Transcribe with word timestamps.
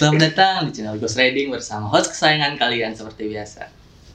Selamat 0.00 0.32
datang 0.32 0.64
di 0.64 0.72
channel 0.72 0.96
Ghost 0.96 1.20
Riding 1.20 1.52
bersama 1.52 1.92
host 1.92 2.16
kesayangan 2.16 2.56
kalian 2.56 2.96
seperti 2.96 3.36
biasa. 3.36 3.68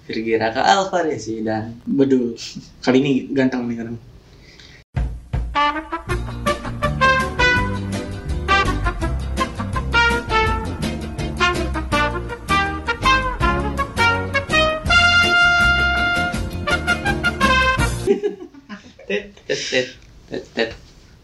Virgi 0.09 0.33
Raka 0.33 0.65
Alvarezi 0.65 1.45
dan 1.45 1.77
Bedul. 1.85 2.33
Kali 2.81 3.05
ini 3.05 3.29
ganteng 3.29 3.69
nih 3.69 3.85
kan. 3.85 3.93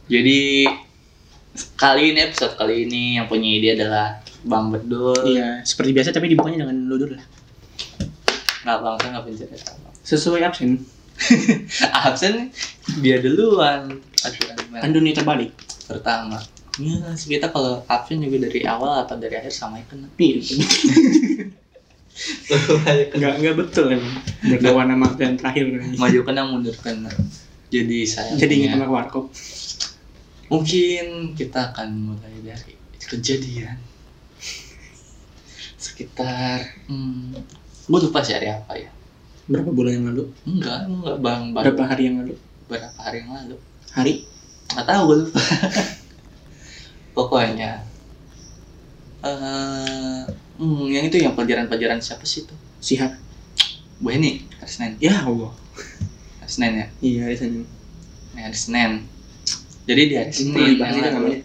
Jadi 0.05 0.69
kali 1.81 2.13
ini 2.13 2.19
episode 2.21 2.53
kali 2.61 2.85
ini 2.85 3.17
yang 3.17 3.25
punya 3.25 3.49
ide 3.57 3.73
adalah 3.73 4.21
Bang 4.45 4.73
Bedul. 4.73 5.17
Iya, 5.25 5.61
seperti 5.61 5.91
biasa 5.93 6.09
tapi 6.13 6.33
dibukanya 6.33 6.65
dengan 6.65 6.77
ludur 6.89 7.13
lah. 7.13 7.25
Nggak 8.61 8.77
bang, 8.77 8.95
saya 8.97 9.09
nggak 9.17 9.25
pencet 9.25 9.49
sama. 9.57 9.89
Sesuai 10.01 10.41
absen. 10.45 10.71
Absen 12.09 12.49
dia 13.01 13.21
duluan. 13.21 14.01
Aturan 14.25 14.57
main 14.73 14.81
Andoni 14.81 15.13
terbalik. 15.13 15.53
pertama. 15.85 16.41
Ya, 16.79 16.97
kita 17.13 17.51
kalau 17.51 17.83
absen 17.85 18.23
juga 18.23 18.47
dari 18.47 18.63
awal 18.63 19.03
atau 19.03 19.19
dari 19.19 19.35
akhir 19.35 19.51
sama 19.53 19.83
kena. 19.85 20.07
Iya. 20.17 20.39
Enggak 23.17 23.33
enggak 23.39 23.55
betul 23.59 23.85
emang. 23.91 24.15
Berdoa 24.45 24.83
nama 24.87 25.07
dan 25.17 25.35
terakhir. 25.35 25.67
Maju 25.99 26.19
kena 26.23 26.41
mundur 26.47 26.75
kena. 26.79 27.11
Jadi 27.71 28.03
saya 28.07 28.35
Jadi 28.35 28.53
ingat 28.65 28.77
sama 28.77 28.87
warkop. 28.87 29.31
Mungkin 30.51 31.35
kita 31.35 31.71
akan 31.71 31.89
mulai 32.11 32.35
dari 32.43 32.75
kejadian 32.99 33.90
sekitar 35.81 36.57
hmm, 36.85 37.33
gue 37.83 37.99
lupa 37.99 38.21
sih 38.21 38.33
hari 38.33 38.47
apa 38.47 38.73
ya 38.75 38.89
Berapa 39.49 39.67
bulan 39.67 39.91
yang 39.91 40.05
lalu? 40.07 40.23
enggak 40.45 40.85
enggak 40.85 41.17
bang 41.17 41.41
bang 41.49 41.63
Berapa 41.65 41.83
hari 41.85 42.03
yang 42.05 42.15
lalu? 42.21 42.33
berapa 42.69 42.87
hari 42.95 43.17
yang 43.19 43.31
lalu 43.33 43.55
Hari? 43.91 44.13
nggak 44.71 44.85
tahu 44.85 45.01
gue 45.03 45.17
lupa 45.19 45.39
pokoknya 47.17 47.71
eh 49.21 50.23
hmm, 50.57 50.85
yang 50.87 51.03
itu 51.03 51.17
yang 51.19 51.33
pelajaran-pelajaran 51.33 51.99
siapa 51.99 52.23
sih 52.23 52.41
itu 52.41 52.55
Sihat. 52.79 53.13
Bu 53.97 54.09
Heni 54.09 54.41
hari 54.55 54.65
Senin 54.67 54.91
Ya 54.97 55.21
Allah. 55.21 55.53
hari 56.39 56.49
Senin 56.49 56.71
ya 56.73 56.87
Iya, 56.99 57.23
di 57.27 57.37
sana. 57.37 57.61
Ini 58.31 58.41
hari 58.41 58.57
Senin 58.57 58.91
jadi 59.83 60.01
di 60.03 60.15
hari 60.15 60.31
Ini 60.31 60.37
Senin. 60.79 61.41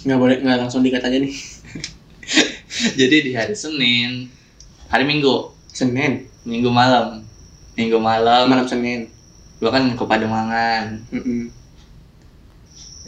Nggak 0.00 0.18
boleh, 0.18 0.36
nggak 0.40 0.58
langsung 0.58 0.80
dikat 0.80 1.00
aja 1.00 1.16
nih. 1.16 1.32
jadi 3.00 3.16
di 3.24 3.32
hari 3.34 3.54
Senin 3.54 4.30
hari 4.88 5.04
Minggu 5.04 5.52
Senin, 5.70 6.26
Minggu 6.42 6.70
malam 6.72 7.22
Minggu 7.74 7.98
malam 8.00 8.50
malam 8.50 8.66
Senin. 8.66 9.10
gua 9.58 9.74
kan 9.74 9.90
ke 9.90 10.04
Pademangan 10.06 11.02
Mm-mm. 11.10 11.50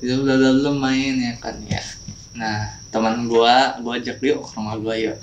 itu 0.02 0.14
bla 0.26 0.34
bla 0.34 0.50
bla 0.50 0.70
main 0.74 1.14
ya 1.14 1.32
kan 1.38 1.54
ya 1.62 1.78
nah 2.34 2.74
teman 2.90 3.30
gua 3.30 3.78
gua 3.78 4.02
ajak 4.02 4.18
dia 4.18 4.34
ke 4.34 4.50
rumah 4.58 4.74
gua 4.74 4.98
yuk 4.98 5.18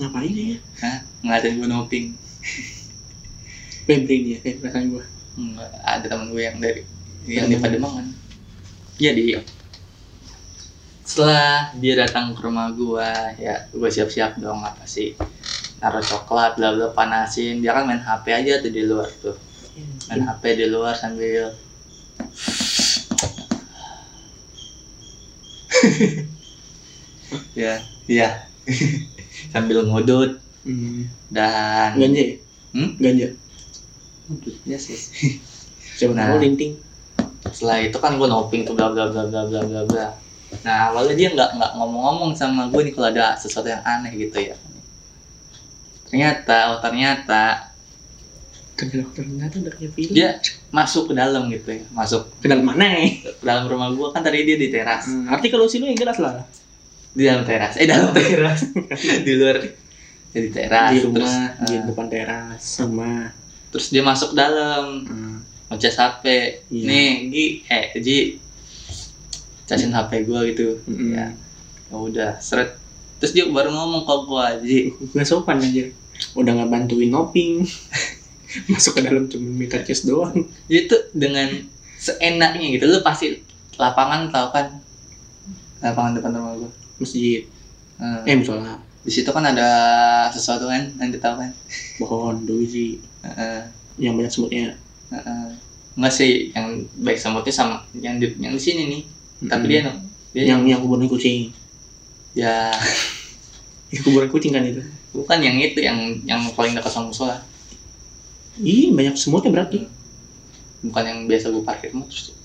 Ngapain 0.00 0.32
ya? 0.32 0.56
Hah? 0.80 0.98
ngeliatin 1.20 1.60
gua 1.60 1.68
noping 1.68 2.16
Febri 3.82 4.16
nih 4.24 4.30
ya, 4.32 4.38
kayak 4.40 4.56
perasaan 4.62 4.84
gua. 4.94 5.04
Enggak, 5.32 5.70
ada 5.82 6.06
teman 6.06 6.28
gue 6.30 6.42
yang 6.44 6.56
dari 6.60 6.82
yang 7.28 7.48
di 7.48 7.56
Pademangan 7.56 8.06
jadi 8.96 9.40
setelah 11.02 11.50
dia 11.76 11.94
datang 11.98 12.30
ke 12.32 12.40
rumah 12.40 12.70
gua 12.72 13.10
ya 13.36 13.66
gua 13.70 13.90
siap-siap 13.90 14.38
dong 14.38 14.62
apa 14.62 14.86
sih 14.86 15.18
naruh 15.78 15.98
coklat 16.00 16.54
bla 16.54 16.70
bla 16.70 16.88
panasin 16.90 17.58
dia 17.58 17.74
kan 17.74 17.84
main 17.84 17.98
HP 17.98 18.24
aja 18.30 18.62
tuh 18.62 18.70
di 18.70 18.82
luar 18.82 19.10
tuh 19.18 19.34
main 20.08 20.22
HP 20.22 20.42
di 20.56 20.66
luar 20.68 20.94
sambil 20.94 21.50
ya 27.54 27.74
iya 28.06 28.28
sambil 29.52 29.84
ngudut 29.84 30.38
Hmm. 30.62 31.10
dan 31.26 31.98
Ganja 31.98 32.22
ya? 32.22 32.36
Hmm? 32.70 32.94
Ganja. 32.94 33.34
ngudutnya 34.30 34.78
sih 34.78 34.94
Siapa 35.98 36.14
Nah. 36.14 36.30
tahu 36.30 36.38
linting. 36.38 36.78
setelah 37.50 37.82
itu 37.82 37.98
kan 37.98 38.14
gue 38.14 38.30
noping 38.30 38.62
tuh 38.62 38.78
bla 38.78 38.86
bla 38.88 39.10
bla 39.10 39.26
bla 39.26 39.42
bla 39.42 39.58
bla 39.60 39.82
bla 39.82 40.06
nah 40.60 40.88
awalnya 40.88 41.14
dia 41.14 41.28
nggak 41.30 41.50
nggak 41.52 41.72
ngomong-ngomong 41.74 42.30
sama 42.32 42.68
gue 42.68 42.80
nih 42.82 42.92
kalau 42.92 43.08
ada 43.08 43.32
sesuatu 43.34 43.66
yang 43.66 43.80
aneh 43.82 44.12
gitu 44.14 44.36
ya 44.42 44.56
ternyata 46.04 46.56
oh 46.70 46.78
ternyata 46.78 47.72
Ternyata 48.72 49.14
ternyata 49.14 49.54
udah 49.58 49.72
kayak 49.72 49.92
film. 49.92 50.10
dia 50.10 50.28
masuk 50.70 51.06
ke 51.06 51.14
dalam 51.14 51.46
gitu 51.46 51.70
ya 51.70 51.84
masuk 51.90 52.24
Ke 52.36 52.48
dalam 52.48 52.64
mana 52.64 52.88
nih? 52.90 53.20
ke 53.20 53.44
dalam 53.44 53.64
rumah 53.64 53.88
gue 53.90 54.08
kan 54.10 54.20
tadi 54.20 54.42
dia 54.42 54.56
di 54.56 54.68
teras 54.68 55.06
Hmm, 55.06 55.28
arti 55.28 55.48
kalau 55.48 55.64
sini 55.66 55.92
yang 55.92 55.98
jelas 55.98 56.18
lah. 56.18 56.42
di 57.12 57.22
dalam 57.22 57.44
teras 57.44 57.76
eh 57.76 57.84
dalam 57.84 58.10
teras 58.10 58.64
di 59.28 59.32
luar 59.34 59.56
ya, 59.60 59.70
di 60.34 60.50
teras 60.50 60.90
di 60.90 60.98
terus 61.04 61.12
rumah, 61.28 61.48
di 61.60 61.74
eh, 61.74 61.82
depan 61.84 62.06
teras, 62.08 62.62
rumah. 62.80 63.22
terus 63.68 63.86
dia 63.88 64.02
masuk 64.02 64.30
dalam 64.32 64.84
Hmm. 65.04 65.38
ngecas 65.68 65.94
HP 65.94 66.24
Iya. 66.66 66.84
nih 66.84 67.10
Gi 67.28 67.44
eh 67.66 67.84
Ji 67.98 68.16
casin 69.72 69.90
HP 69.90 70.22
gue 70.22 70.40
gitu 70.52 70.66
Mm-mm. 70.84 71.10
ya 71.10 71.32
ya 71.88 71.96
udah 71.96 72.30
seret 72.38 72.76
terus 73.16 73.32
dia 73.32 73.46
baru 73.46 73.70
ngomong 73.70 74.02
ke 74.02 74.14
gue 74.22 74.46
Ji 74.62 74.78
Gak 75.10 75.24
sopan 75.24 75.56
aja. 75.56 75.88
Udah 76.32 76.52
nggak 76.52 76.68
bantuin 76.68 77.08
noping. 77.08 77.64
Masuk 78.70 78.94
ke 78.94 79.02
dalam 79.02 79.26
cuma 79.26 79.48
minta 79.48 79.78
cash 79.78 80.04
doang. 80.04 80.44
itu 80.68 80.92
dengan 81.10 81.48
seenaknya 81.96 82.66
gitu 82.70 82.84
lu 82.84 83.00
pasti 83.00 83.40
lapangan 83.74 84.28
tau 84.28 84.50
kan 84.50 84.76
lapangan 85.80 86.12
depan 86.14 86.30
rumah 86.32 86.52
gue 86.58 86.70
Masjid. 86.98 87.42
Eh, 87.98 88.34
musola. 88.34 88.76
di 89.02 89.10
situ 89.10 89.26
kan 89.28 89.42
ada 89.42 89.68
sesuatu 90.28 90.66
kan 90.66 90.90
nanti 90.96 91.16
tahu 91.16 91.38
kan 91.38 91.50
Pohon, 91.96 92.42
biji. 92.42 92.98
Heeh, 93.20 93.62
Yang 93.96 94.12
banyak 94.16 94.32
semutnya. 94.32 94.64
heeh. 95.10 95.46
nggak 95.92 96.08
sih 96.10 96.30
yang 96.50 96.66
baik 96.98 97.16
semutnya 97.16 97.52
sama 97.52 97.76
yang 97.94 98.16
di 98.16 98.24
yang 98.36 98.52
di 98.52 98.62
sini 98.62 98.82
nih 98.88 99.02
tapi 99.46 99.64
dia 99.68 99.80
dia 100.32 100.44
yang 100.48 100.62
yang 100.64 100.80
kuburan 100.80 101.06
kucing. 101.06 101.50
ya 102.32 102.70
Itu 103.92 104.06
kuburan 104.06 104.28
kucing 104.28 104.52
kan 104.52 104.64
itu. 104.64 104.80
bukan 105.12 105.38
yang 105.38 105.56
itu 105.56 105.78
yang 105.78 105.98
yang 106.24 106.40
paling 106.52 106.72
dekat 106.72 106.88
sama 106.88 107.12
musola 107.12 107.36
Ih, 108.56 108.88
banyak 108.90 109.12
semutnya 109.12 109.48
berarti. 109.50 109.84
bukan 110.80 111.02
yang 111.04 111.18
biasa 111.24 111.48
gue 111.48 111.62
parkir 111.62 111.92
motor 111.92 112.12
tuh. 112.12 112.36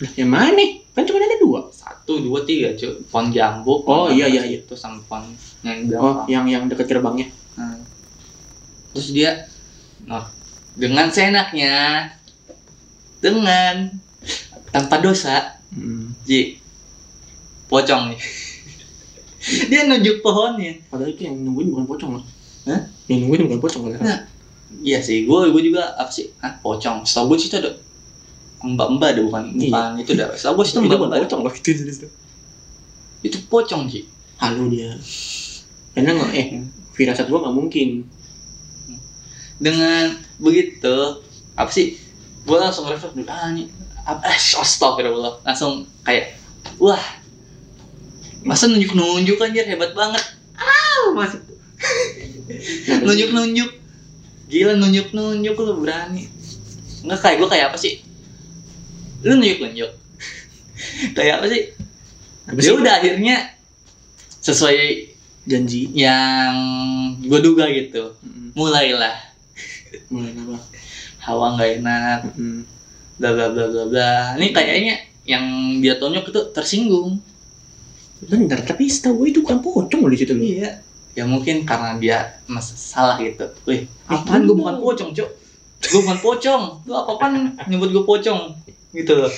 Lah, 0.00 0.10
yang 0.16 0.30
mana? 0.30 0.62
Kan 0.92 1.06
cuma 1.06 1.18
ada 1.18 1.38
dua. 1.38 1.60
satu 1.70 2.18
dua 2.18 2.42
tiga 2.42 2.74
cuy 2.74 2.90
pohon 3.06 3.28
jambu 3.28 3.82
Oh, 3.84 4.08
iya, 4.08 4.26
iya, 4.26 4.42
iya. 4.42 4.58
itu 4.58 4.74
sama 4.74 4.98
pohon 5.04 5.22
yang 5.62 5.86
di 5.86 5.94
Oh, 5.94 6.26
yang 6.26 6.44
yang 6.46 6.66
dekat 6.66 6.86
gerbangnya. 6.86 7.30
Nah, 7.54 7.78
terus 8.90 9.10
dia 9.10 9.46
nah, 10.02 10.26
dengan 10.74 11.06
seenaknya 11.06 12.08
dengan 13.18 13.94
tanpa 14.68 14.98
dosa 14.98 15.61
Hmm. 15.72 16.12
Ji 16.28 16.60
pocong 17.66 18.12
nih 18.12 18.20
dia 19.72 19.88
nunjuk 19.88 20.20
pohonnya 20.20 20.76
Padahal 20.92 21.10
itu 21.10 21.24
yang 21.26 21.40
nungguin 21.40 21.72
bukan 21.72 21.84
pocong 21.88 22.10
loh. 22.20 22.24
Hah? 22.68 22.84
Yang 23.08 23.18
nungguin 23.26 23.42
bukan 23.48 23.60
pocong 23.64 23.82
kan? 23.96 24.02
Nah. 24.04 24.20
iya 24.80 25.00
sih 25.04 25.28
gue 25.28 25.38
gue 25.52 25.62
juga 25.68 25.92
apa 25.96 26.08
sih 26.08 26.32
ah 26.40 26.52
pocong 26.60 27.04
setahu 27.04 27.32
gue 27.36 27.44
sih 27.44 27.48
itu 27.52 27.60
ada 27.60 27.76
mbak 28.64 28.88
mbak 28.96 29.08
ada 29.16 29.20
bukan 29.20 29.42
Iya. 29.52 29.68
bukan 29.68 29.90
itu 30.00 30.10
dah 30.16 30.32
setahu 30.32 30.60
gue 30.60 30.64
sih 30.64 30.72
itu 30.76 30.80
itu 30.80 30.88
mbak 30.88 30.96
bukan 30.96 31.10
mbak 31.12 31.20
pocong 31.28 31.40
loh 31.44 31.54
itu 31.56 31.68
itu. 31.76 31.82
itu. 31.88 32.08
itu 33.24 33.38
pocong 33.48 33.84
Ji 33.88 34.00
Halo 34.42 34.66
dia. 34.66 34.90
Karena 35.94 36.18
nggak 36.18 36.32
eh 36.34 36.46
firasat 36.98 37.30
gua 37.30 37.46
nggak 37.46 37.54
mungkin. 37.54 37.88
dengan 39.62 40.18
begitu 40.42 41.22
apa 41.54 41.70
sih 41.70 41.94
gue 42.42 42.56
langsung 42.58 42.90
refleks 42.90 43.14
ah 43.30 43.54
apa 43.54 43.62
eh, 43.62 43.70
astagfirullah. 44.06 45.42
Langsung 45.46 45.86
kayak 46.02 46.34
wah 46.78 47.00
masa 48.42 48.66
nunjuk 48.66 48.94
nunjuk 48.94 49.38
anjir? 49.38 49.66
Hebat 49.66 49.94
banget. 49.94 50.22
Ah 50.58 51.14
mas. 51.14 51.38
Nunjuk 53.02 53.30
nunjuk 53.30 53.70
gila 54.50 54.74
nunjuk 54.76 55.14
nunjuk 55.14 55.56
lu 55.56 55.74
berani. 55.80 56.28
Nggak 57.02 57.20
kayak 57.22 57.36
gue 57.42 57.48
kayak 57.48 57.66
apa 57.70 57.78
sih? 57.78 58.02
Lu 59.22 59.38
nunjuk 59.38 59.62
nunjuk 59.62 59.90
kayak 61.16 61.42
apa 61.42 61.46
sih? 61.50 61.62
Ya 62.58 62.72
udah 62.74 62.92
akhirnya 62.98 63.54
sesuai 64.42 65.14
janji. 65.46 65.90
yang 65.94 66.54
gue 67.22 67.40
duga 67.42 67.70
gitu. 67.70 68.14
Mulailah. 68.58 69.14
Mulai 70.10 70.34
apa? 70.34 70.58
hawa 71.22 71.54
nggak 71.54 71.70
enak. 71.78 72.20
Mm. 72.34 72.62
Bla 73.22 73.30
bla 73.32 73.46
bla 73.48 73.64
bla 73.64 73.84
bla 73.86 74.10
ini 74.34 74.50
kayaknya 74.50 74.94
yang 75.22 75.44
dia 75.78 75.94
tonjok 75.96 76.28
itu 76.28 76.40
tersinggung 76.50 77.22
Bener, 78.22 78.62
tapi 78.62 78.86
setahu 78.86 79.18
gue 79.18 79.28
itu 79.30 79.38
bukan 79.42 79.58
pocong 79.58 79.98
loh 79.98 80.10
di 80.10 80.14
situ 80.16 80.30
loh. 80.32 80.42
iya 80.42 80.78
ya 81.12 81.22
mungkin 81.22 81.62
karena 81.62 81.98
dia 81.98 82.18
salah 82.62 83.18
gitu 83.18 83.44
wih 83.64 83.84
apaan 84.06 84.42
gue 84.42 84.54
bukan 84.54 84.78
pocong 84.78 85.10
cok 85.10 85.30
gue 85.82 86.00
bukan 86.00 86.18
pocong 86.18 86.62
lu 86.86 86.94
apa 86.94 87.10
apaan 87.12 87.34
nyebut 87.66 87.90
gue 87.90 88.02
pocong 88.02 88.54
gitu 88.92 89.14
loh 89.16 89.30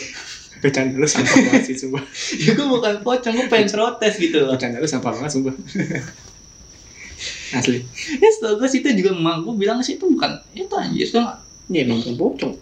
Bercanda 0.54 0.96
lu 0.96 1.04
sampah 1.04 1.28
banget 1.44 1.62
sih, 1.68 1.76
sumpah. 1.76 2.00
ya 2.40 2.56
gue 2.56 2.64
bukan 2.64 3.04
pocong 3.04 3.36
gue 3.36 3.46
pengen 3.48 3.68
protes 3.68 4.16
gitu 4.16 4.36
loh 4.40 4.56
Bercanda 4.56 4.80
lu 4.80 4.88
sampah 4.88 5.12
banget, 5.12 5.32
sumpah. 5.32 5.52
Asli. 7.54 7.84
ya 8.14 8.28
setahu 8.30 8.58
gue 8.58 8.68
situ 8.68 8.88
juga 8.92 9.12
emak 9.12 9.44
gue 9.44 9.54
bilang 9.54 9.78
sih 9.80 9.94
itu 9.94 10.04
bukan 10.04 10.40
itu 10.52 10.72
anjir 10.72 11.04
nggak- 11.06 11.40
Ya 11.64 11.80
emang 11.80 12.00
bukan 12.00 12.16
pocong. 12.16 12.52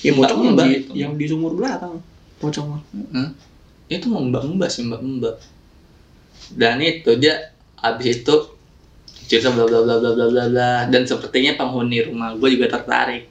Ya 0.00 0.10
Mbak 0.16 0.30
mbak 0.56 0.66
yang 0.96 1.12
di 1.20 1.26
sumur 1.28 1.52
belakang. 1.56 2.00
Pocong. 2.40 2.80
Hah? 3.12 3.30
itu 3.90 4.06
mau 4.06 4.22
mbak 4.22 4.46
mbak 4.54 4.70
sih 4.70 4.86
mbak 4.86 5.02
mbak 5.02 5.34
dan 6.54 6.78
itu 6.78 7.10
dia 7.18 7.50
abis 7.74 8.22
itu 8.22 8.34
cerita 9.26 9.50
bla 9.50 9.66
bla 9.66 9.82
bla 9.82 9.98
bla 9.98 10.10
bla 10.14 10.26
bla 10.30 10.44
bla 10.46 10.70
dan 10.86 11.02
sepertinya 11.02 11.58
penghuni 11.58 11.98
rumah 12.06 12.38
gue 12.38 12.48
juga 12.54 12.70
tertarik 12.70 13.26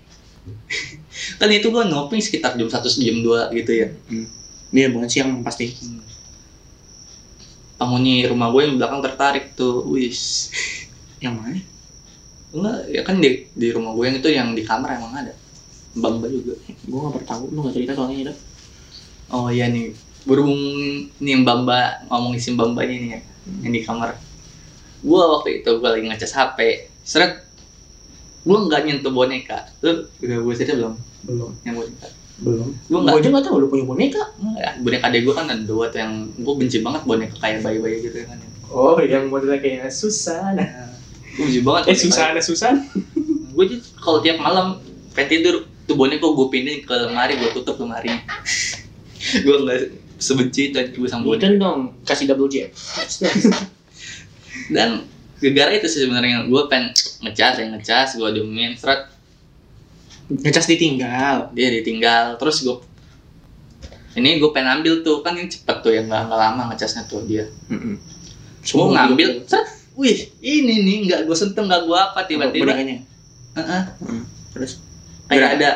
kan 1.39 1.47
itu 1.47 1.71
gue 1.71 1.83
noping 1.87 2.19
sekitar 2.19 2.59
jam 2.59 2.67
satu 2.67 2.91
jam 2.91 3.23
dua 3.23 3.47
gitu 3.55 3.71
ya 3.71 3.87
Dia 4.69 4.91
bukan 4.93 5.09
siang 5.09 5.41
pasti. 5.41 5.71
penghuni 7.79 8.27
rumah 8.27 8.51
gue 8.51 8.61
yang 8.67 8.75
belakang 8.75 8.99
tertarik 8.99 9.55
tuh 9.55 9.87
wis 9.95 10.51
Yang 11.23 11.35
mana? 11.39 11.59
enggak 12.49 12.77
ya 12.91 13.01
kan 13.07 13.15
di 13.23 13.47
di 13.55 13.67
rumah 13.71 13.95
gue 13.95 14.03
yang 14.11 14.17
itu 14.19 14.29
yang 14.33 14.47
di 14.51 14.63
kamar 14.67 14.99
emang 14.99 15.15
ada 15.15 15.31
mbak 15.91 16.11
mbak 16.15 16.29
juga. 16.29 16.53
Gue 16.83 16.99
gak 16.99 17.13
pernah 17.15 17.27
tahu, 17.27 17.43
lu 17.49 17.59
gak 17.63 17.73
cerita 17.73 17.91
soalnya 17.93 18.15
ya. 18.21 18.33
oh 19.29 19.47
iya 19.47 19.65
nih. 19.67 19.93
Berhubung 20.21 20.61
nih 21.17 21.35
mbak 21.37 21.57
mbak 21.63 21.87
ngomong 22.07 22.33
isi 22.33 22.51
mbak 22.51 22.67
mbaknya 22.69 22.95
nih 22.95 23.09
ya 23.09 23.19
yang 23.61 23.71
di 23.71 23.81
kamar. 23.81 24.09
Gue 24.99 25.21
waktu 25.21 25.49
itu 25.59 25.69
gue 25.71 25.89
lagi 25.89 26.05
ngecas 26.05 26.33
hp 26.33 26.57
seret. 27.01 27.41
Gue 28.41 28.57
nggak 28.59 28.81
nyentuh 28.83 29.09
boneka. 29.09 29.69
Lu 29.79 29.89
udah 30.15 30.37
gue 30.39 30.53
cerita 30.53 30.73
belum? 30.75 30.93
Belum. 31.21 31.51
yang 31.61 31.75
boneka. 31.75 32.07
Belum. 32.39 32.67
gue 32.71 32.87
Gue 32.87 32.99
nggak? 33.01 33.15
Aja 33.17 33.27
gak 33.31 33.45
tahu 33.45 33.55
lu 33.57 33.67
punya 33.67 33.83
boneka. 33.83 34.23
Enggak, 34.37 34.73
boneka 34.79 35.03
adek 35.05 35.21
gue 35.23 35.33
kan 35.33 35.45
ada 35.45 35.59
dua 35.61 35.85
tuh 35.87 35.99
yang 35.99 36.13
gue 36.33 36.53
benci 36.55 36.77
banget 36.79 37.01
boneka 37.03 37.35
kayak 37.37 37.59
bayi-bayi 37.61 37.97
gitu 38.01 38.23
kan 38.23 38.37
Oh, 38.69 38.95
yang 39.01 39.27
modelnya 39.27 39.57
kayak 39.57 39.89
Susana. 39.89 40.93
gue 41.33 41.43
benci 41.43 41.61
banget 41.61 41.83
Eh, 41.87 41.97
Susana, 41.97 42.39
Susan. 42.39 42.75
gue 43.49 43.63
jadi 43.65 43.81
kalau 43.95 44.19
tiap 44.19 44.37
malam 44.37 44.77
pengen 45.11 45.29
tidur 45.33 45.55
tuh 45.89 45.97
boneka 45.97 46.29
gue 46.29 46.47
pindahin 46.53 46.85
ke 46.85 46.93
lemari 46.93 47.33
gue 47.41 47.49
tutup 47.57 47.81
lemari 47.81 48.13
gue 49.45 49.55
nggak 49.65 49.79
sebenci 50.21 50.69
itu 50.69 50.77
gue 50.77 51.09
sama 51.09 51.25
Bukan 51.25 51.55
dong, 51.57 51.79
kasih 52.03 52.27
double 52.27 52.51
jab. 52.51 52.69
dan 54.75 55.07
gara 55.39 55.71
itu 55.71 55.87
sih 55.87 56.03
sebenarnya 56.05 56.45
gue 56.45 56.61
pengen 56.67 56.91
ngecas 57.25 57.63
yang 57.63 57.71
ngecas 57.73 58.19
gue 58.19 58.29
diemin 58.35 58.75
seret 58.75 59.07
Ngecas 60.29 60.69
ditinggal. 60.69 61.49
dia 61.57 61.73
ditinggal 61.73 62.37
terus 62.37 62.61
gue 62.61 62.77
ini 64.19 64.37
gue 64.37 64.49
pengen 64.51 64.83
ambil 64.83 65.01
tuh 65.01 65.23
kan 65.25 65.33
ini 65.33 65.49
cepet 65.49 65.77
tuh 65.81 65.89
ya 65.95 66.03
nggak 66.05 66.21
nggak 66.29 66.39
lama 66.39 66.61
ngecasnya 66.69 67.07
tuh 67.07 67.23
dia 67.25 67.47
Heeh. 67.71 67.95
gue 68.61 68.85
ngambil 68.93 69.47
seret 69.47 69.67
wih 69.95 70.19
ini 70.43 70.83
nih 70.83 70.95
nggak 71.07 71.19
gue 71.25 71.35
sentuh 71.35 71.63
nggak 71.63 71.83
gue 71.87 71.97
apa 71.97 72.19
tiba-tiba. 72.27 72.71
Heeh. 72.75 73.03
Heeh. 73.55 73.83
Terus 74.55 74.79
kayak 75.29 75.61
ada 75.61 75.69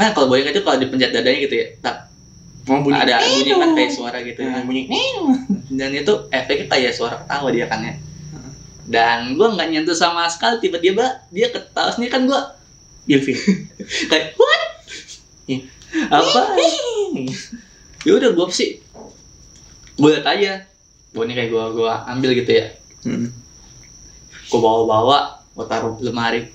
kan 0.00 0.16
kalau 0.16 0.32
boneka 0.32 0.56
itu 0.56 0.64
kalau 0.64 0.80
dipencet 0.80 1.12
dadanya 1.12 1.38
gitu 1.44 1.54
ya 1.60 1.66
tak 1.84 2.08
mau 2.64 2.80
bunyi. 2.80 2.96
ada 2.96 3.20
bunyi 3.20 3.52
kan 3.52 3.70
kayak 3.76 3.92
suara 3.92 4.18
gitu 4.24 4.40
ya 4.40 4.64
bunyi 4.64 4.82
dan 5.78 5.90
itu 5.94 6.12
efeknya 6.32 6.66
kayak 6.66 6.92
suara 6.96 7.20
ketawa 7.22 7.48
dia 7.54 7.66
kan 7.70 7.80
ya. 7.84 7.94
Dan 8.90 9.38
gue 9.38 9.46
nggak 9.46 9.70
nyentuh 9.70 9.94
sama 9.94 10.26
sekali 10.26 10.58
tiba-tiba 10.58 11.22
dia 11.30 11.46
ketawa 11.54 11.94
sendiri 11.94 12.10
kan 12.10 12.26
gue 12.26 12.40
Ilfil. 13.06 13.38
kayak 14.10 14.34
what? 14.34 14.62
Iya. 15.46 15.58
apa? 16.10 16.42
Ya 18.00 18.16
udah 18.16 18.32
gue 18.32 18.46
sih? 18.48 18.80
Gue 20.00 20.16
liat 20.16 20.24
aja. 20.24 20.64
Boneka 21.12 21.44
kayak 21.44 21.50
gue 21.52 21.64
gue 21.76 21.92
ambil 22.08 22.30
gitu 22.32 22.50
ya. 22.50 22.66
Heeh. 23.04 23.28
gue 24.50 24.58
bawa-bawa 24.58 25.38
gue 25.54 25.66
taruh 25.70 25.94
lemari 26.02 26.50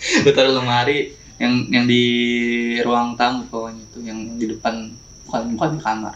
gue 0.24 0.32
taruh 0.32 0.56
lemari 0.56 1.14
yang 1.40 1.64
yang 1.72 1.84
di 1.88 2.04
ruang 2.84 3.16
tamu 3.16 3.48
pokoknya 3.48 3.80
itu 3.80 3.98
yang 4.04 4.18
di 4.36 4.46
depan 4.52 4.92
bukan 5.24 5.42
bukan 5.56 5.70
di 5.76 5.80
kamar 5.80 6.14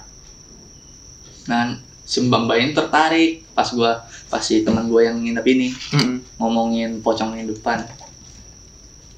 nah 1.48 1.76
si 2.04 2.20
mbak 2.20 2.56
ini 2.60 2.72
tertarik 2.76 3.44
pas 3.56 3.68
gue 3.68 3.92
pas 4.28 4.42
si 4.44 4.60
teman 4.60 4.88
gue 4.88 5.00
yang 5.00 5.16
nginep 5.16 5.46
ini 5.48 5.68
Heeh. 5.72 6.16
ngomongin 6.36 7.00
pocong 7.00 7.32
yang 7.36 7.48
depan 7.48 7.88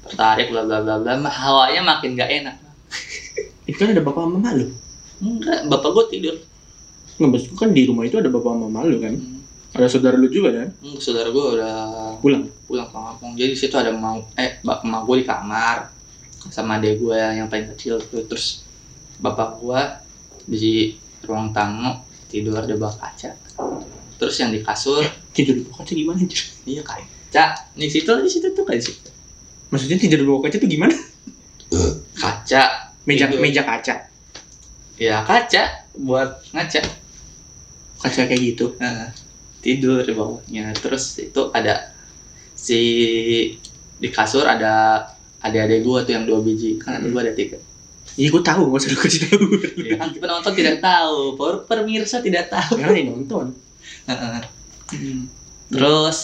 tertarik 0.07 0.47
bla 0.51 0.63
bla 0.63 0.79
bla 0.79 0.95
bla 0.99 1.27
hawanya 1.27 1.83
makin 1.83 2.15
gak 2.15 2.31
enak 2.31 2.55
Itu 3.67 3.83
ada 3.83 3.99
bapak 3.99 4.23
sama 4.23 4.39
mama 4.39 4.55
lu. 4.55 4.71
enggak 5.19 5.67
bapak 5.67 5.89
gue 5.91 6.05
tidur 6.15 6.35
Nggak, 7.19 7.51
kan 7.59 7.73
di 7.75 7.83
rumah 7.83 8.07
itu 8.07 8.15
ada 8.15 8.31
bapak 8.31 8.47
sama 8.55 8.71
mama 8.71 8.87
lu 8.87 9.03
kan. 9.03 9.13
Ada 9.77 9.87
saudara 9.87 10.17
lu 10.17 10.25
juga 10.27 10.49
kan? 10.51 10.69
Enggak, 10.81 10.99
saudara 10.99 11.29
gue 11.29 11.45
udah 11.53 11.75
Pulang. 12.17 12.43
pulang 12.65 12.87
ke 12.87 12.97
kampung 12.97 13.31
jadi 13.33 13.53
di 13.53 13.57
situ 13.57 13.75
ada 13.77 13.93
mau 13.93 14.17
eh 14.33 14.57
bap 14.59 14.81
emak 14.81 15.05
gue 15.05 15.15
di 15.21 15.25
kamar 15.25 15.77
sama 16.49 16.75
adek 16.75 16.97
gue 16.97 17.13
yang 17.15 17.45
paling 17.45 17.69
kecil 17.71 18.01
tuh 18.01 18.25
terus 18.25 18.65
bapak 19.17 19.57
gue 19.57 19.81
di 20.47 20.97
ruang 21.21 21.51
tamu 21.51 21.93
tidur 22.25 22.59
di 22.59 22.73
bawah 22.73 22.97
kaca 22.97 23.31
terus 24.17 24.35
yang 24.35 24.49
di 24.49 24.59
kasur 24.59 25.05
Tidur 25.29 25.53
di 25.53 25.61
bawah 25.61 25.79
kaca 25.79 25.93
gimana 25.93 26.17
anjir? 26.17 26.41
iya 26.65 26.81
kaca 26.81 27.45
di 27.71 27.85
situ 27.85 28.09
di 28.17 28.27
situ 28.27 28.47
tuh 28.51 28.65
kayak 28.65 28.81
situ 28.81 29.09
Maksudnya 29.67 29.95
tidur 29.95 30.17
di 30.17 30.25
bawah 30.25 30.41
kaca 30.43 30.55
itu 30.57 30.67
gimana? 30.67 30.95
kaca 32.13 32.63
Meja 33.05 33.27
Tidur. 33.27 33.39
meja 33.39 33.61
kaca. 33.61 33.95
ya 34.97 35.21
kaca 35.21 35.63
buat 35.95 36.41
ngaca 36.51 36.81
Kaca 37.97 38.29
kayak 38.29 38.41
gitu. 38.53 38.77
Nah, 38.77 39.09
tidur 39.67 39.99
di 39.99 40.15
bawahnya 40.15 40.71
terus 40.79 41.19
itu 41.19 41.51
ada 41.51 41.91
si 42.55 42.79
di 43.99 44.07
kasur 44.07 44.47
ada 44.47 45.03
adik-adik 45.43 45.83
gua 45.83 46.01
tuh 46.07 46.13
yang 46.15 46.25
dua 46.25 46.39
biji. 46.41 46.79
Kan 46.79 47.01
ada 47.01 47.07
gua 47.11 47.21
ada 47.25 47.33
tiga. 47.35 47.59
Iya, 48.17 48.33
gue 48.33 48.41
tahu, 48.41 48.73
gak 48.73 48.81
usah 48.81 48.89
lu 48.89 48.97
kasih 48.97 49.21
tahu. 49.29 49.45
ya 49.85 49.93
kan 50.01 50.09
penonton 50.09 50.53
tidak 50.57 50.81
tahu. 50.81 51.37
Per 51.37 51.69
pemirsa 51.69 52.17
tidak 52.17 52.49
tahu. 52.49 52.81
Karena 52.81 52.97
yang 52.97 53.09
nonton. 53.13 53.53
Heeh. 54.09 54.37
terus 55.69 56.17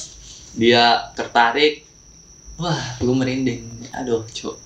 dia 0.58 1.14
tertarik. 1.14 1.86
Wah 2.58 2.98
gue 2.98 3.14
merinding. 3.14 3.94
Aduh 3.94 4.26
cuk. 4.26 4.58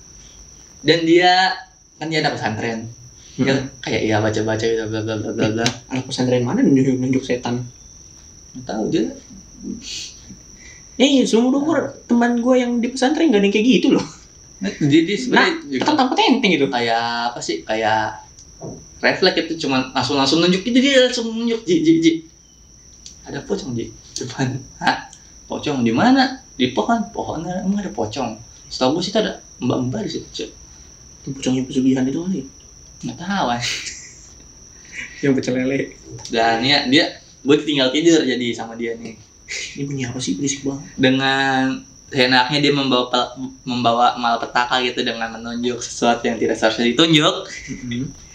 Dan 0.80 1.04
dia 1.04 1.52
kan 2.00 2.08
dia 2.08 2.24
ada 2.24 2.32
pesantren. 2.32 2.88
Dia 3.36 3.60
Hmm. 3.60 3.68
kayak 3.84 4.02
ya 4.08 4.16
baca 4.24 4.40
baca 4.48 4.64
gitu 4.64 4.84
bla 4.88 5.00
bla 5.04 5.14
bla 5.20 5.30
bla 5.36 5.46
bla. 5.60 5.66
Anak 5.92 6.08
pesantren 6.08 6.48
mana 6.48 6.64
nunjuk, 6.64 6.96
nunjuk 6.96 7.22
setan? 7.28 7.60
Nggak 8.54 8.64
tahu 8.64 8.84
dia 8.88 9.04
Eh, 10.98 11.22
seumur 11.22 11.62
umur 11.62 11.78
teman 12.10 12.42
gue 12.42 12.54
yang 12.58 12.82
di 12.82 12.90
pesantren 12.90 13.30
gak 13.30 13.38
ada 13.38 13.46
yang 13.46 13.54
kayak 13.54 13.66
gitu 13.70 13.88
loh. 13.94 14.02
jadi 14.82 15.14
sebenarnya 15.14 15.52
juga 15.70 15.82
Kan 15.86 15.94
tanpa 15.94 16.14
tenteng 16.18 16.50
gitu. 16.50 16.66
kayak 16.66 17.04
apa 17.30 17.38
sih 17.38 17.62
kayak 17.62 18.18
refleks 18.98 19.38
itu 19.46 19.54
cuma 19.62 19.94
langsung 19.94 20.18
langsung 20.18 20.42
nunjuk 20.42 20.66
itu 20.66 20.78
dia 20.82 21.06
langsung 21.06 21.30
nunjuk 21.30 21.62
ji 21.62 21.86
ji 21.86 21.92
ji 22.02 22.12
ada 23.22 23.38
pocong 23.46 23.78
ji 23.78 23.94
depan 24.18 24.58
Hah? 24.82 25.06
pocong 25.46 25.86
di 25.86 25.94
mana 25.94 26.42
di 26.58 26.74
pohon 26.74 26.98
pohon 27.14 27.46
emang 27.46 27.78
ada 27.78 27.94
pocong 27.94 28.34
setahu 28.66 28.98
gue 28.98 29.06
sih 29.06 29.14
ada 29.14 29.38
mbak 29.62 29.78
mbak 29.86 30.00
di 30.02 30.10
situ 30.18 30.26
Cuk. 30.34 30.50
Pocongnya 31.30 31.62
pesugihan 31.62 32.02
itu 32.02 32.18
kali. 32.18 32.42
nggak 33.06 33.16
tahu 33.16 33.46
ah. 33.54 33.62
Yang 35.22 35.32
pecel 35.38 35.54
lele. 35.54 35.94
dan 36.34 36.58
ya 36.66 36.90
dia 36.90 37.17
gue 37.44 37.56
tinggal 37.62 37.88
tidur 37.94 38.22
jadi 38.24 38.46
sama 38.54 38.74
dia 38.74 38.94
nih. 38.98 39.14
Ini 39.78 39.82
bunyi 39.88 40.02
apa 40.08 40.18
sih? 40.20 40.36
Berisik 40.36 40.66
banget? 40.66 40.84
dengan 41.00 41.80
enaknya 42.08 42.58
dia 42.64 42.72
membawa 42.72 43.12
pel- 43.12 43.52
membawa 43.68 44.16
malapetaka 44.16 44.80
gitu 44.84 45.04
dengan 45.04 45.28
menunjuk 45.36 45.80
sesuatu 45.80 46.24
yang 46.24 46.40
tidak 46.40 46.56
seharusnya 46.56 46.88
ditunjuk. 46.92 47.34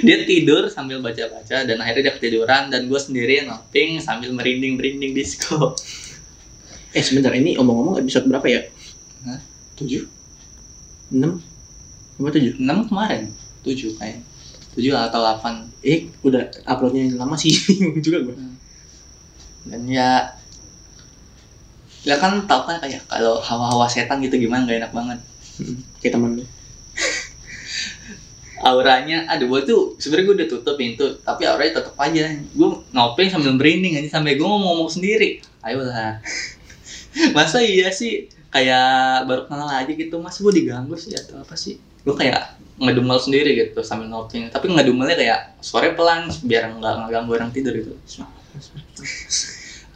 Dia 0.00 0.24
tidur 0.24 0.64
sambil 0.72 1.04
baca-baca 1.04 1.60
dan 1.60 1.76
akhirnya 1.76 2.08
dia 2.08 2.14
ketiduran 2.16 2.72
dan 2.72 2.88
gue 2.88 2.96
sendiri 2.96 3.44
noping 3.44 4.00
sambil 4.00 4.32
merinding-merinding 4.32 5.12
disco. 5.12 5.76
Eh 6.96 7.04
sebentar, 7.04 7.28
ini 7.36 7.52
omong-omong 7.60 8.00
episode 8.00 8.24
berapa 8.24 8.48
ya? 8.48 8.64
tujuh? 9.76 10.08
6? 11.12 11.20
Apa 12.16 12.28
7? 12.32 12.56
enam 12.64 12.88
kemarin. 12.88 13.28
Tujuh 13.60 13.92
kayak 14.00 14.24
tujuh 14.72 14.96
atau 14.96 15.20
delapan 15.20 15.67
Eh, 15.78 16.10
udah 16.26 16.42
uploadnya 16.66 17.14
lama 17.14 17.38
sih, 17.38 17.54
juga 18.04 18.18
gue. 18.26 18.36
dan 19.68 19.84
ya 19.84 20.24
ya 22.08 22.16
kan 22.16 22.40
tau 22.48 22.64
kan 22.64 22.80
kayak 22.80 23.04
kalau 23.04 23.36
hawa-hawa 23.36 23.84
setan 23.84 24.24
gitu 24.24 24.40
gimana 24.40 24.64
gak 24.64 24.80
enak 24.80 24.92
banget. 24.96 25.18
Kayak 26.00 26.12
temen 26.16 26.30
lu. 26.40 26.44
auranya 28.58 29.22
aduh 29.30 29.46
gue 29.46 29.60
tuh 29.70 29.80
sebenarnya 30.02 30.26
gue 30.26 30.36
udah 30.42 30.48
tutup 30.50 30.74
pintu 30.74 31.06
tapi 31.22 31.44
auranya 31.44 31.84
tetap 31.84 31.94
aja. 32.00 32.32
Gue 32.56 32.68
ngopeng 32.96 33.28
sambil 33.28 33.54
merinding 33.54 34.00
aja 34.00 34.18
sampai 34.18 34.40
gue 34.40 34.46
ngomong-ngomong 34.46 34.88
sendiri. 34.88 35.44
Ayolah. 35.60 36.18
Masa 37.36 37.60
iya 37.60 37.92
sih? 37.92 38.26
Kayak 38.48 39.28
baru 39.28 39.44
kenal 39.44 39.68
aja 39.68 39.92
gitu 39.92 40.16
mas 40.24 40.40
gue 40.40 40.52
diganggu 40.56 40.96
sih 40.96 41.12
atau 41.12 41.44
apa 41.44 41.52
sih 41.52 41.76
gue 42.06 42.14
kayak 42.14 42.58
ngedumel 42.78 43.18
sendiri 43.18 43.58
gitu 43.58 43.82
sambil 43.82 44.06
ngopeng 44.06 44.46
tapi 44.54 44.70
ngedumelnya 44.70 45.18
kayak 45.18 45.40
suaranya 45.58 45.98
pelan 45.98 46.22
biar 46.46 46.70
nggak 46.78 46.94
ngeganggu 47.04 47.32
orang 47.34 47.50
tidur 47.50 47.74
gitu. 47.74 47.92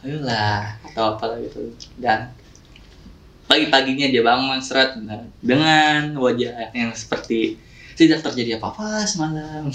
Ayolah 0.03 0.75
atau 0.91 1.15
apa 1.15 1.39
gitu. 1.39 1.71
Dan 1.95 2.35
pagi-paginya 3.47 4.11
dia 4.11 4.19
bangun 4.19 4.59
seret 4.59 4.99
nah, 4.99 5.23
dengan 5.39 6.11
wajah 6.19 6.75
yang 6.75 6.91
seperti 6.91 7.55
tidak 7.95 8.19
terjadi 8.19 8.59
apa-apa 8.59 9.07
semalam. 9.07 9.71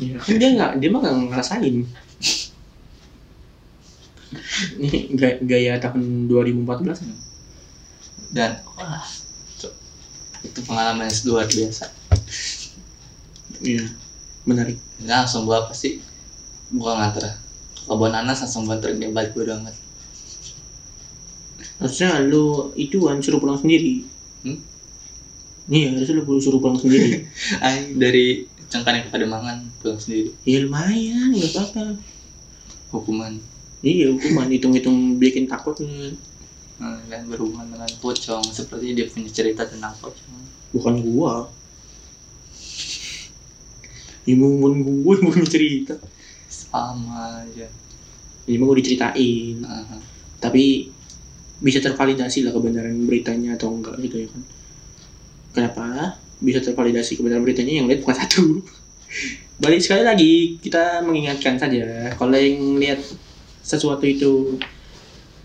Ya, 0.00 0.16
kan 0.16 0.34
dia 0.40 0.48
nggak 0.56 0.72
dia 0.80 0.88
mah 0.88 1.00
nggak 1.04 1.16
ngerasain. 1.28 1.76
Ini 4.80 4.98
gaya, 5.18 5.36
gaya 5.44 5.72
tahun 5.76 6.30
2014 6.30 7.04
kan? 7.04 7.10
dan 8.30 8.62
wah 8.78 9.02
itu 10.44 10.60
pengalaman 10.64 11.06
yang 11.08 11.16
luar 11.28 11.46
biasa 11.46 11.84
Iya, 13.60 13.84
menarik. 14.48 14.80
Nggak, 15.04 15.28
langsung 15.28 15.44
gua 15.44 15.68
apa 15.68 15.76
sih 15.76 16.00
bukan 16.72 16.96
nganter 16.96 17.28
ke 17.28 17.32
kebun 17.84 18.08
nanas 18.08 18.40
langsung 18.40 18.64
gua 18.64 18.80
anterin 18.80 18.96
dia 18.96 19.12
balik 19.12 19.36
bodo 19.36 19.52
amat 19.60 19.76
Harusnya 21.80 22.20
lu 22.24 22.72
itu 22.76 23.00
kan 23.08 23.20
suruh 23.24 23.40
pulang 23.40 23.56
sendiri. 23.56 24.04
Hmm? 24.44 24.60
Iya, 25.68 25.96
harusnya 25.96 26.20
lu 26.20 26.40
suruh 26.40 26.60
pulang 26.60 26.76
sendiri. 26.76 27.24
Ay, 27.64 27.96
dari 27.96 28.44
cengkareng 28.70 29.08
ke 29.08 29.10
pademangan 29.10 29.66
pulang 29.82 29.98
sendiri 29.98 30.30
ya 30.46 30.62
lumayan, 30.62 31.34
nggak 31.34 31.50
apa-apa. 31.52 31.84
hukuman 32.94 33.34
Iya, 33.80 34.12
hukuman 34.12 34.46
hitung-hitung 34.52 35.16
bikin 35.16 35.48
takut 35.48 35.72
nih. 35.80 36.12
Nah, 36.80 36.96
dan 37.12 37.28
berhubungan 37.28 37.68
dengan 37.68 37.92
pocong 38.00 38.40
seperti 38.48 38.96
dia 38.96 39.04
punya 39.04 39.28
cerita 39.28 39.68
tentang 39.68 39.92
pocong 40.00 40.40
Bukan 40.72 40.94
gua. 41.04 41.50
Ya 44.24 44.36
bukan 44.36 44.84
gue 44.84 45.12
yang 45.16 45.26
punya 45.32 45.48
cerita. 45.48 45.94
sama 46.50 47.40
aja 47.42 47.66
Ini 48.46 48.58
mah 48.58 48.66
gue 48.68 48.78
diceritain. 48.82 49.56
Aha. 49.64 49.96
tapi 50.40 50.88
bisa 51.60 51.78
tervalidasi 51.84 52.48
lah 52.48 52.56
kebenaran 52.56 52.96
beritanya 53.04 53.54
atau 53.54 53.76
enggak 53.76 54.00
gitu 54.00 54.24
ya 54.24 54.28
kan 54.32 54.42
kenapa 55.52 55.86
bisa 56.40 56.64
tervalidasi 56.64 57.20
kebenaran 57.20 57.44
beritanya 57.44 57.84
yang 57.84 57.86
lihat 57.86 58.00
bukan 58.00 58.16
satu 58.16 58.42
balik 59.60 59.84
sekali 59.84 60.02
lagi 60.08 60.56
kita 60.64 61.04
mengingatkan 61.04 61.60
saja 61.60 62.08
kalau 62.16 62.32
yang 62.32 62.80
lihat 62.80 63.04
sesuatu 63.60 64.08
itu 64.08 64.56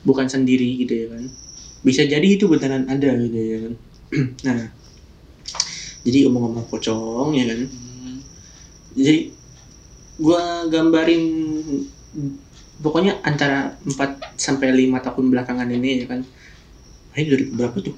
bukan 0.06 0.30
sendiri 0.30 0.80
gitu 0.86 0.94
ya 0.94 1.08
kan. 1.12 1.24
Bisa 1.82 2.06
jadi 2.06 2.26
itu 2.26 2.46
beneran 2.46 2.88
ada 2.88 3.10
gitu 3.20 3.38
ya 3.38 3.58
kan. 3.66 3.74
Nah 4.48 4.72
jadi 6.06 6.30
omong-omong 6.30 6.70
pocong 6.70 7.34
ya 7.34 7.50
kan. 7.50 7.60
Hmm, 7.66 8.18
jadi 8.94 9.34
gua 10.22 10.70
gambarin 10.70 11.24
pokoknya 12.80 13.20
antara 13.26 13.76
4 13.84 14.38
sampai 14.38 14.72
5 14.72 15.02
tahun 15.02 15.26
belakangan 15.34 15.68
ini 15.74 16.06
ya 16.06 16.08
kan. 16.08 16.22
Ini 17.16 17.50
2000 17.52 17.58
berapa 17.58 17.78
tuh? 17.82 17.96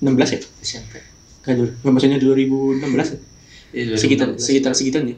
16 0.00 0.34
ya? 0.34 0.40
SMP 0.64 0.94
kan 1.40 1.56
nggak 1.56 1.92
maksudnya 1.92 2.20
2016 2.20 2.84
ya? 2.84 3.18
Iya, 3.70 3.96
sekitar 3.96 4.28
2016. 4.36 4.44
sekitar 4.44 4.72
sekitar 4.76 5.02
ya 5.08 5.16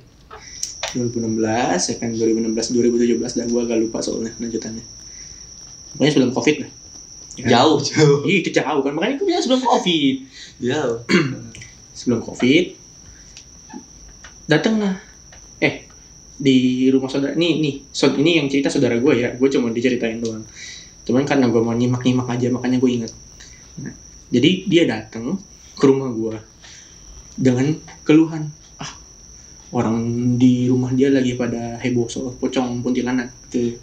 2016 0.92 1.90
ya 1.90 1.95
kan 1.99 2.11
2016 2.14 2.76
2017 2.78 3.38
dan 3.42 3.47
gua 3.50 3.62
agak 3.64 3.78
lupa 3.81 3.99
soalnya 4.04 4.33
lanjutannya 4.38 4.85
pokoknya 5.96 6.12
sebelum 6.12 6.32
covid. 6.34 6.56
Lah 6.66 6.70
Ya 7.32 7.46
jauh. 7.49 7.80
jauh. 7.80 8.28
Iya, 8.28 8.37
itu 8.44 8.50
jauh 8.52 8.80
kan. 8.84 8.92
Makanya 8.92 9.16
itu 9.16 9.25
sebelum 9.40 9.64
covid. 9.64 10.16
Jauh. 10.61 10.99
Sebelum 11.96 12.20
covid 12.25 12.76
datang 14.49 14.80
lah 14.80 14.96
eh 15.62 15.87
di 16.37 16.88
rumah 16.92 17.08
saudara. 17.08 17.32
Nih 17.32 17.62
nih. 17.62 17.75
So, 17.94 18.12
ini 18.16 18.37
yang 18.37 18.52
cerita 18.52 18.68
saudara 18.68 18.99
gue 19.00 19.14
ya. 19.16 19.32
Gue 19.37 19.49
cuma 19.49 19.72
diceritain 19.72 20.20
doang. 20.20 20.44
Cuman 21.08 21.25
karena 21.25 21.49
gue 21.49 21.62
mau 21.62 21.72
nyimak 21.72 22.04
nyimak 22.04 22.28
aja 22.30 22.46
makanya 22.52 22.78
gue 22.78 22.90
inget 22.90 23.12
Nah, 23.82 23.90
jadi 24.30 24.50
dia 24.68 24.84
datang 24.84 25.40
ke 25.75 25.84
rumah 25.88 26.12
gue 26.12 26.37
dengan 27.40 27.72
keluhan. 28.04 28.52
Ah 28.76 28.92
orang 29.72 30.04
di 30.37 30.68
rumah 30.68 30.92
dia 30.92 31.08
lagi 31.08 31.32
pada 31.34 31.80
heboh 31.80 32.06
soal 32.12 32.37
pocong 32.37 32.84
kuntilanak 32.84 33.32
gitu. 33.49 33.80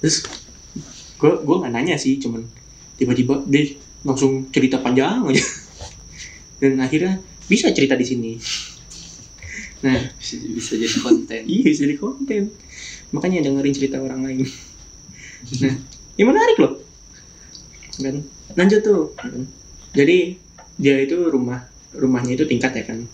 Terus 0.00 0.24
gue 1.18 1.32
gue 1.42 1.56
nggak 1.58 1.72
nanya 1.74 1.98
sih 1.98 2.16
cuman 2.22 2.46
tiba-tiba 2.98 3.42
dia 3.46 3.74
langsung 4.06 4.46
cerita 4.54 4.78
panjang 4.78 5.26
aja. 5.26 5.44
Dan 6.62 6.78
akhirnya 6.82 7.22
bisa 7.46 7.70
cerita 7.70 7.94
di 7.94 8.06
sini. 8.06 8.32
Nah 9.82 9.98
bisa, 10.18 10.34
bisa 10.42 10.72
jadi 10.74 10.96
konten. 10.98 11.42
Iya 11.50 11.62
bisa 11.70 11.80
jadi 11.86 11.96
konten. 11.98 12.42
Makanya 13.14 13.46
dengerin 13.46 13.74
cerita 13.74 13.98
orang 13.98 14.22
lain. 14.26 14.46
Nah 15.62 15.74
ini 16.18 16.24
menarik 16.26 16.56
loh. 16.58 16.82
Kan? 17.98 18.26
Lanjut 18.58 18.80
tuh. 18.82 19.14
Kan. 19.14 19.46
jadi 19.94 20.34
dia 20.78 20.94
itu 21.02 21.16
rumah 21.30 21.66
rumahnya 21.94 22.34
itu 22.38 22.44
tingkat 22.46 22.74
ya 22.74 22.84
kan. 22.90 23.06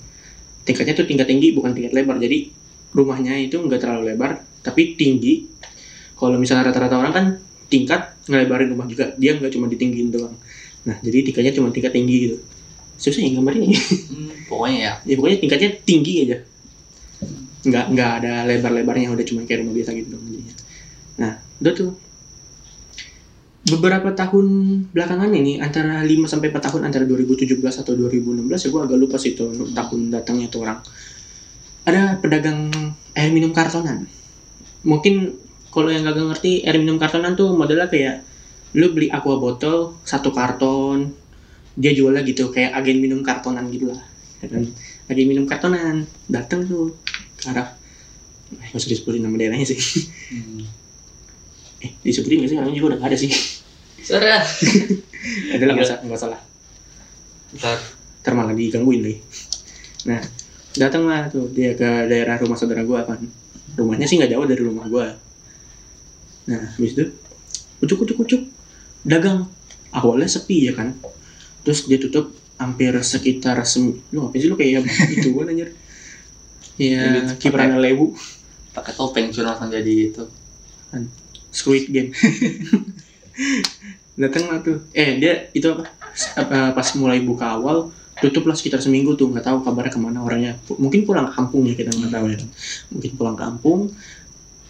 Tingkatnya 0.64 0.96
tuh 0.96 1.04
tingkat 1.04 1.28
tinggi 1.28 1.52
bukan 1.52 1.76
tingkat 1.76 1.92
lebar. 1.92 2.16
Jadi 2.16 2.48
rumahnya 2.96 3.36
itu 3.36 3.60
nggak 3.60 3.80
terlalu 3.80 4.12
lebar 4.12 4.40
tapi 4.64 4.96
tinggi. 4.96 5.52
Kalau 6.16 6.40
misalnya 6.40 6.72
rata-rata 6.72 6.96
orang 6.96 7.12
kan 7.12 7.26
tingkat 7.74 8.14
ngelebarin 8.30 8.70
rumah 8.70 8.86
juga. 8.86 9.10
Dia 9.18 9.34
nggak 9.34 9.50
cuma 9.50 9.66
ditinggiin 9.66 10.14
doang. 10.14 10.38
Nah 10.86 10.96
jadi 11.02 11.26
tingkatnya 11.26 11.50
cuma 11.50 11.74
tingkat 11.74 11.90
tinggi 11.90 12.30
gitu. 12.30 12.36
Susah 12.94 13.26
ya 13.26 13.34
gambarnya 13.34 13.66
Hmm, 13.74 14.30
pokoknya 14.46 14.78
ya. 14.78 14.92
Ya 15.02 15.14
pokoknya 15.18 15.38
tingkatnya 15.42 15.70
tinggi 15.82 16.12
aja. 16.22 16.38
Nggak 17.66 17.84
nggak 17.90 18.10
ada 18.22 18.32
lebar-lebarnya 18.46 19.10
udah 19.10 19.26
cuma 19.26 19.42
kayak 19.42 19.66
rumah 19.66 19.74
biasa 19.74 19.90
gitu 19.98 20.08
dong 20.14 20.22
jadinya. 20.30 20.54
Nah 21.18 21.32
udah 21.58 21.74
tuh. 21.74 21.90
Beberapa 23.64 24.12
tahun 24.12 24.46
belakangan 24.92 25.32
ini 25.32 25.56
antara 25.56 26.04
5 26.04 26.28
sampai 26.28 26.52
4 26.52 26.68
tahun 26.68 26.84
antara 26.84 27.08
2017 27.08 27.64
atau 27.64 27.96
2016 27.96 28.44
ya 28.44 28.68
gue 28.68 28.82
agak 28.84 28.98
lupa 29.00 29.16
sih 29.16 29.32
tuh 29.32 29.72
tahun 29.72 30.12
datangnya 30.12 30.52
tuh 30.52 30.68
orang. 30.68 30.84
Ada 31.88 32.20
pedagang 32.20 32.68
air 33.16 33.32
minum 33.32 33.56
kartonan. 33.56 34.04
Mungkin 34.84 35.32
kalau 35.74 35.90
yang 35.90 36.06
gak 36.06 36.14
ngerti 36.14 36.62
air 36.62 36.78
minum 36.78 37.02
kartonan 37.02 37.34
tuh 37.34 37.50
modelnya 37.50 37.90
kayak 37.90 38.22
lu 38.78 38.94
beli 38.94 39.10
aqua 39.10 39.42
botol 39.42 39.98
satu 40.06 40.30
karton 40.30 41.10
dia 41.74 41.90
jualnya 41.90 42.22
gitu 42.22 42.54
kayak 42.54 42.78
agen 42.78 43.02
minum 43.02 43.26
kartonan 43.26 43.66
gitu 43.74 43.90
lah 43.90 43.98
ya 44.38 44.46
kan? 44.46 44.62
Agen 45.10 45.26
minum 45.26 45.50
kartonan 45.50 46.06
datang 46.30 46.62
tuh 46.62 46.94
ke 47.34 47.50
arah 47.50 47.74
eh, 48.54 48.70
usah 48.70 48.86
disebutin 48.86 49.26
nama 49.26 49.34
daerahnya 49.34 49.66
sih. 49.66 49.78
Hmm. 50.30 50.62
eh 51.82 51.90
disebutin 52.06 52.46
nggak 52.46 52.50
sih? 52.54 52.58
Orangnya 52.62 52.78
juga 52.78 52.88
udah 52.94 52.98
gak 53.02 53.10
ada 53.10 53.18
sih. 53.18 53.30
Suara. 54.04 54.38
adalah 55.54 55.72
nggak 55.74 55.88
usah 55.88 55.98
nggak 56.04 56.20
salah 56.20 56.40
Ntar. 57.56 57.78
ntar 58.22 58.32
malah 58.38 58.54
digangguin 58.54 59.02
lagi. 59.02 59.18
Nah 60.06 60.22
datanglah 60.74 61.30
tuh 61.30 61.50
dia 61.50 61.74
ke 61.74 62.06
daerah 62.06 62.38
rumah 62.38 62.54
saudara 62.54 62.86
gua 62.86 63.02
kan. 63.02 63.18
Rumahnya 63.74 64.06
sih 64.06 64.22
nggak 64.22 64.30
jauh 64.30 64.46
dari 64.46 64.62
rumah 64.62 64.86
gua 64.86 65.10
nah 66.44 66.60
habis 66.76 66.92
itu 66.92 67.04
kucuk 67.80 68.04
kucuk 68.04 68.16
kucuk 68.24 68.42
dagang. 69.04 69.48
Awalnya 69.94 70.26
sepi 70.26 70.66
ya 70.66 70.74
kan. 70.74 70.98
Terus 71.62 71.86
dia 71.86 72.02
tutup 72.02 72.34
hampir 72.58 72.90
sekitar 72.98 73.62
sem 73.62 73.94
lu 74.10 74.26
apa 74.26 74.34
sih 74.38 74.50
lu 74.50 74.58
kayak 74.58 74.82
itu 75.16 75.30
gua 75.30 75.46
anjir? 75.46 75.70
Ya 76.74 77.22
Ini 77.22 77.38
kiprana 77.38 77.78
lewu. 77.78 78.14
pakai 78.74 78.90
topeng 78.98 79.30
cuma 79.30 79.54
langsung 79.54 79.70
jadi 79.70 80.10
itu. 80.10 80.26
Squid 81.54 81.94
Game. 81.94 82.10
Datang 84.18 84.50
lah 84.50 84.58
tuh. 84.66 84.82
Eh 84.90 85.22
dia 85.22 85.46
itu 85.54 85.70
apa? 85.70 86.74
Pas 86.74 86.88
mulai 86.98 87.22
buka 87.22 87.54
awal 87.54 87.94
tutup 88.18 88.46
lah 88.50 88.54
sekitar 88.58 88.82
seminggu 88.82 89.14
tuh 89.14 89.30
nggak 89.30 89.46
tahu 89.46 89.62
kabarnya 89.62 89.94
ke 89.94 90.00
mana 90.02 90.18
orangnya. 90.26 90.58
Mungkin 90.66 91.06
pulang 91.06 91.30
kampung 91.30 91.70
ya 91.70 91.78
kita 91.78 91.94
nggak 91.94 92.10
tahu 92.10 92.26
ya. 92.34 92.38
Mungkin 92.90 93.10
pulang 93.14 93.38
kampung 93.38 93.94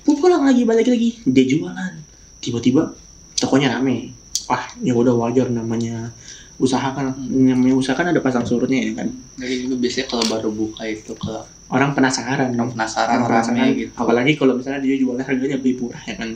pu- 0.05 0.17
pulang 0.17 0.45
lagi 0.45 0.63
balik 0.63 0.87
lagi. 0.87 1.19
Dia 1.25 1.45
jualan. 1.47 1.93
Tiba-tiba 2.39 2.93
tokonya 3.35 3.73
rame. 3.73 4.13
Wah 4.45 4.61
ya 4.79 4.93
udah 4.93 5.17
wajar 5.17 5.49
namanya 5.49 6.13
usaha 6.57 6.93
kan. 6.93 7.17
Namanya 7.19 7.75
usaha 7.75 7.93
kan 7.93 8.07
ada 8.07 8.21
pasang 8.21 8.45
surutnya 8.45 8.79
ya 8.79 8.93
kan? 8.95 9.09
Jadi 9.37 9.65
juga 9.65 9.75
biasanya 9.79 10.07
kalau 10.07 10.25
baru 10.29 10.51
buka 10.51 10.83
itu 10.85 11.13
ke 11.13 11.33
orang 11.67 11.91
penasaran. 11.93 12.53
Orang 12.53 12.71
penasaran 12.71 13.19
orang 13.19 13.43
penasaran 13.43 13.67
gitu. 13.75 13.91
Apalagi 13.95 14.33
kalau 14.35 14.53
misalnya 14.55 14.81
dia 14.81 14.95
jualnya 14.95 15.25
harganya 15.25 15.57
lebih 15.57 15.81
murah 15.81 16.03
ya 16.03 16.15
kan? 16.15 16.31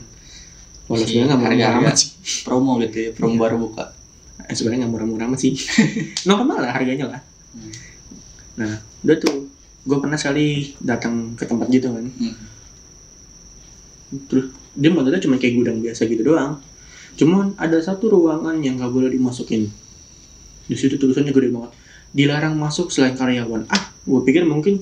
Walau 0.89 0.99
Iya, 0.99 1.07
sebenarnya 1.07 1.29
nggak 1.29 1.41
murah 1.61 1.79
amat 1.79 1.97
sih. 1.97 2.09
promo 2.43 2.73
gitu 2.81 2.97
ya 2.99 3.11
promo 3.13 3.35
Iya. 3.35 3.41
baru 3.41 3.57
buka. 3.61 3.85
Eh, 4.41 4.55
sebenarnya 4.57 4.79
nggak 4.81 4.93
murah-murah 4.95 5.25
amat 5.29 5.39
sih. 5.39 5.53
Normal 6.29 6.59
lah 6.59 6.73
harganya 6.73 7.07
lah. 7.07 7.21
Hmm. 7.53 7.73
nah 8.57 8.73
udah 9.05 9.17
tuh. 9.19 9.37
Gue 9.85 9.99
pernah 9.99 10.17
sekali 10.17 10.47
datang 10.79 11.33
ke 11.33 11.45
tempat 11.45 11.69
gitu 11.69 11.89
kan. 11.89 12.05
Hmm. 12.09 12.35
Terus 14.29 14.53
dia 14.79 14.91
modelnya 14.95 15.21
cuma 15.21 15.37
kayak 15.37 15.55
gudang 15.59 15.79
biasa 15.83 16.07
gitu 16.07 16.23
doang. 16.23 16.63
Cuman 17.19 17.59
ada 17.59 17.77
satu 17.83 18.15
ruangan 18.15 18.63
yang 18.63 18.79
nggak 18.79 18.93
boleh 18.95 19.11
dimasukin. 19.11 19.67
Di 20.71 20.77
situ 20.79 20.95
tulisannya 20.97 21.35
gede 21.35 21.51
banget. 21.51 21.75
Dilarang 22.15 22.55
masuk 22.55 22.95
selain 22.95 23.19
karyawan. 23.19 23.67
Ah 23.69 23.91
gue 24.07 24.21
pikir 24.23 24.47
mungkin 24.47 24.81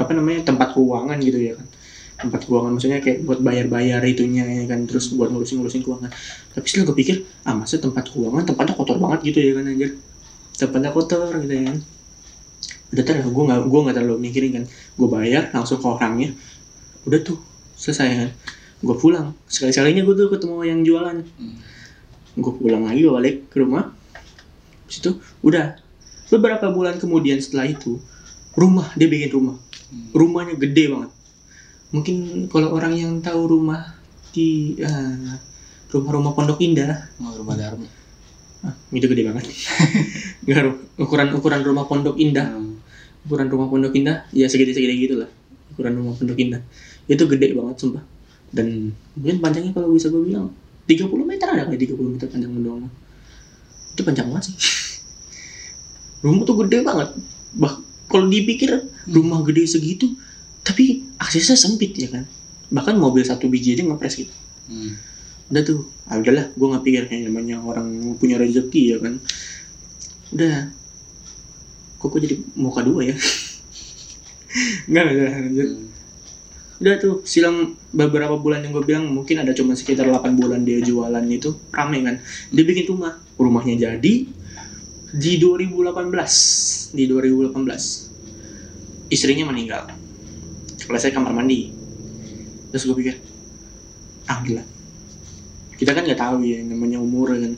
apa 0.00 0.16
namanya 0.16 0.48
tempat 0.48 0.72
keuangan 0.72 1.20
gitu 1.20 1.38
ya 1.38 1.52
kan. 1.60 1.66
Tempat 2.24 2.40
keuangan 2.48 2.70
maksudnya 2.72 3.04
kayak 3.04 3.28
buat 3.28 3.44
bayar-bayar 3.44 4.00
itunya 4.08 4.48
ya 4.48 4.64
kan. 4.64 4.88
Terus 4.88 5.12
buat 5.12 5.28
ngurusin-ngurusin 5.28 5.84
keuangan. 5.84 6.10
Tapi 6.56 6.64
setelah 6.64 6.86
gue 6.90 6.96
pikir 7.04 7.16
ah 7.44 7.52
masa 7.52 7.76
tempat 7.76 8.08
keuangan 8.08 8.48
tempatnya 8.48 8.74
kotor 8.74 8.96
banget 8.96 9.20
gitu 9.28 9.38
ya 9.44 9.52
kan 9.60 9.64
anjir. 9.68 9.90
Tempatnya 10.56 10.90
kotor 10.90 11.30
gitu 11.44 11.52
ya 11.52 11.64
kan. 11.68 11.78
Udah 12.96 13.04
tar 13.04 13.16
gue 13.20 13.44
nggak 13.44 13.60
gue 13.68 13.80
nggak 13.84 13.96
terlalu 14.00 14.18
mikirin 14.24 14.50
kan. 14.56 14.64
Gue 14.96 15.08
bayar 15.12 15.52
langsung 15.52 15.76
ke 15.76 15.86
orangnya. 15.86 16.32
Udah 17.04 17.20
tuh 17.20 17.36
selesai 17.76 18.08
kan 18.16 18.30
gue 18.82 18.96
pulang. 18.98 19.32
Sekali 19.46 19.70
sekalinya 19.70 20.02
gue 20.02 20.14
tuh 20.14 20.28
ketemu 20.32 20.56
yang 20.66 20.80
jualan. 20.82 21.18
Hmm. 21.22 21.58
gue 22.34 22.50
pulang 22.58 22.82
lagi 22.90 23.06
gue 23.06 23.14
balik 23.14 23.36
ke 23.52 23.62
rumah. 23.62 23.94
Habis 24.86 24.98
itu 25.00 25.10
udah. 25.44 25.78
Beberapa 26.32 26.72
bulan 26.72 26.98
kemudian 26.98 27.38
setelah 27.38 27.68
itu 27.68 28.00
rumah 28.58 28.90
dia 28.98 29.06
bikin 29.06 29.30
rumah. 29.30 29.56
Hmm. 29.92 30.10
rumahnya 30.10 30.54
gede 30.58 30.90
banget. 30.90 31.10
Mungkin 31.94 32.16
kalau 32.50 32.74
orang 32.74 32.98
yang 32.98 33.12
tahu 33.22 33.46
rumah 33.46 33.94
di 34.34 34.74
eh, 34.82 35.38
rumah-rumah 35.94 36.34
Pondok 36.34 36.58
Indah. 36.58 37.06
Oh, 37.22 37.30
rumah 37.38 37.54
Dharma. 37.54 37.86
ah, 38.64 38.74
itu 38.90 39.06
gede 39.06 39.28
banget. 39.28 39.46
Nggak 40.48 40.62
ukuran 40.98 41.28
ukuran 41.36 41.60
rumah 41.62 41.86
Pondok 41.86 42.18
Indah. 42.18 42.50
Hmm. 42.50 42.82
ukuran 43.24 43.46
rumah 43.46 43.70
Pondok 43.70 43.94
Indah 43.94 44.26
ya 44.34 44.50
segede 44.50 44.74
segede 44.74 44.98
gitu 44.98 45.22
lah. 45.22 45.30
Ukuran 45.76 45.94
rumah 45.94 46.18
Pondok 46.18 46.40
Indah. 46.40 46.64
Itu 47.06 47.30
gede 47.30 47.54
banget 47.54 47.78
sumpah 47.78 48.13
dan 48.54 48.94
mungkin 49.18 49.42
panjangnya 49.42 49.74
kalau 49.74 49.90
bisa 49.90 50.06
gue 50.08 50.22
bilang 50.22 50.54
30 50.86 51.10
meter 51.26 51.46
ada 51.50 51.66
kali 51.66 51.76
30 51.76 52.14
meter 52.14 52.26
panjang 52.30 52.52
doang 52.62 52.86
itu 53.94 54.02
panjang 54.02 54.26
banget 54.26 54.50
sih. 54.50 54.56
Rumah 56.26 56.42
tuh 56.42 56.56
gede 56.66 56.82
banget. 56.82 57.14
Bah 57.54 57.78
kalau 58.10 58.26
dipikir 58.26 58.70
rumah 59.10 59.42
gede 59.46 59.66
segitu 59.70 60.12
tapi 60.66 61.06
aksesnya 61.18 61.54
sempit 61.54 61.94
ya 61.94 62.10
kan? 62.10 62.24
Bahkan 62.74 62.98
mobil 62.98 63.22
satu 63.22 63.46
biji 63.46 63.78
aja 63.78 63.86
ngepres 63.86 64.18
gitu. 64.18 64.34
Hmm. 64.64 64.96
udah 65.44 65.60
tuh 65.60 65.84
ah 66.08 66.16
udahlah 66.16 66.48
gue 66.56 66.66
nggak 66.72 66.84
pikir 66.88 67.02
kayak 67.04 67.28
namanya 67.28 67.60
orang 67.60 68.16
punya 68.16 68.40
rezeki 68.40 68.96
ya 68.96 68.98
kan? 68.98 69.20
Udah. 70.32 70.72
Kok 72.00 72.08
gue 72.16 72.20
jadi 72.24 72.36
muka 72.56 72.80
dua 72.80 73.12
ya? 73.12 73.16
Nggak 74.90 75.04
nggak 75.04 75.30
lanjut 75.34 75.68
Hmm. 75.68 75.83
Udah 76.84 77.00
tuh 77.00 77.24
silang 77.24 77.80
beberapa 77.96 78.36
bulan 78.36 78.60
yang 78.60 78.76
gue 78.76 78.84
bilang 78.84 79.08
mungkin 79.08 79.40
ada 79.40 79.56
cuma 79.56 79.72
sekitar 79.72 80.04
8 80.04 80.36
bulan 80.36 80.68
dia 80.68 80.84
jualan 80.84 81.24
itu 81.32 81.56
rame 81.72 82.04
kan? 82.04 82.20
Dia 82.52 82.64
bikin 82.68 82.92
rumah. 82.92 83.16
Rumahnya 83.40 83.88
jadi 83.88 84.14
di 85.16 85.32
2018 85.40 86.92
di 86.92 87.08
2018 87.08 87.56
istrinya 89.08 89.48
meninggal. 89.48 89.88
Selesai 90.76 91.16
kamar 91.16 91.32
mandi. 91.32 91.72
Terus 92.68 92.84
gue 92.84 92.96
pikir 93.00 93.16
ah 94.28 94.44
gila. 94.44 94.60
Kita 95.80 95.96
kan 95.96 96.04
nggak 96.04 96.20
tahu 96.20 96.44
ya 96.44 96.60
namanya 96.68 97.00
umur 97.00 97.32
kan. 97.32 97.56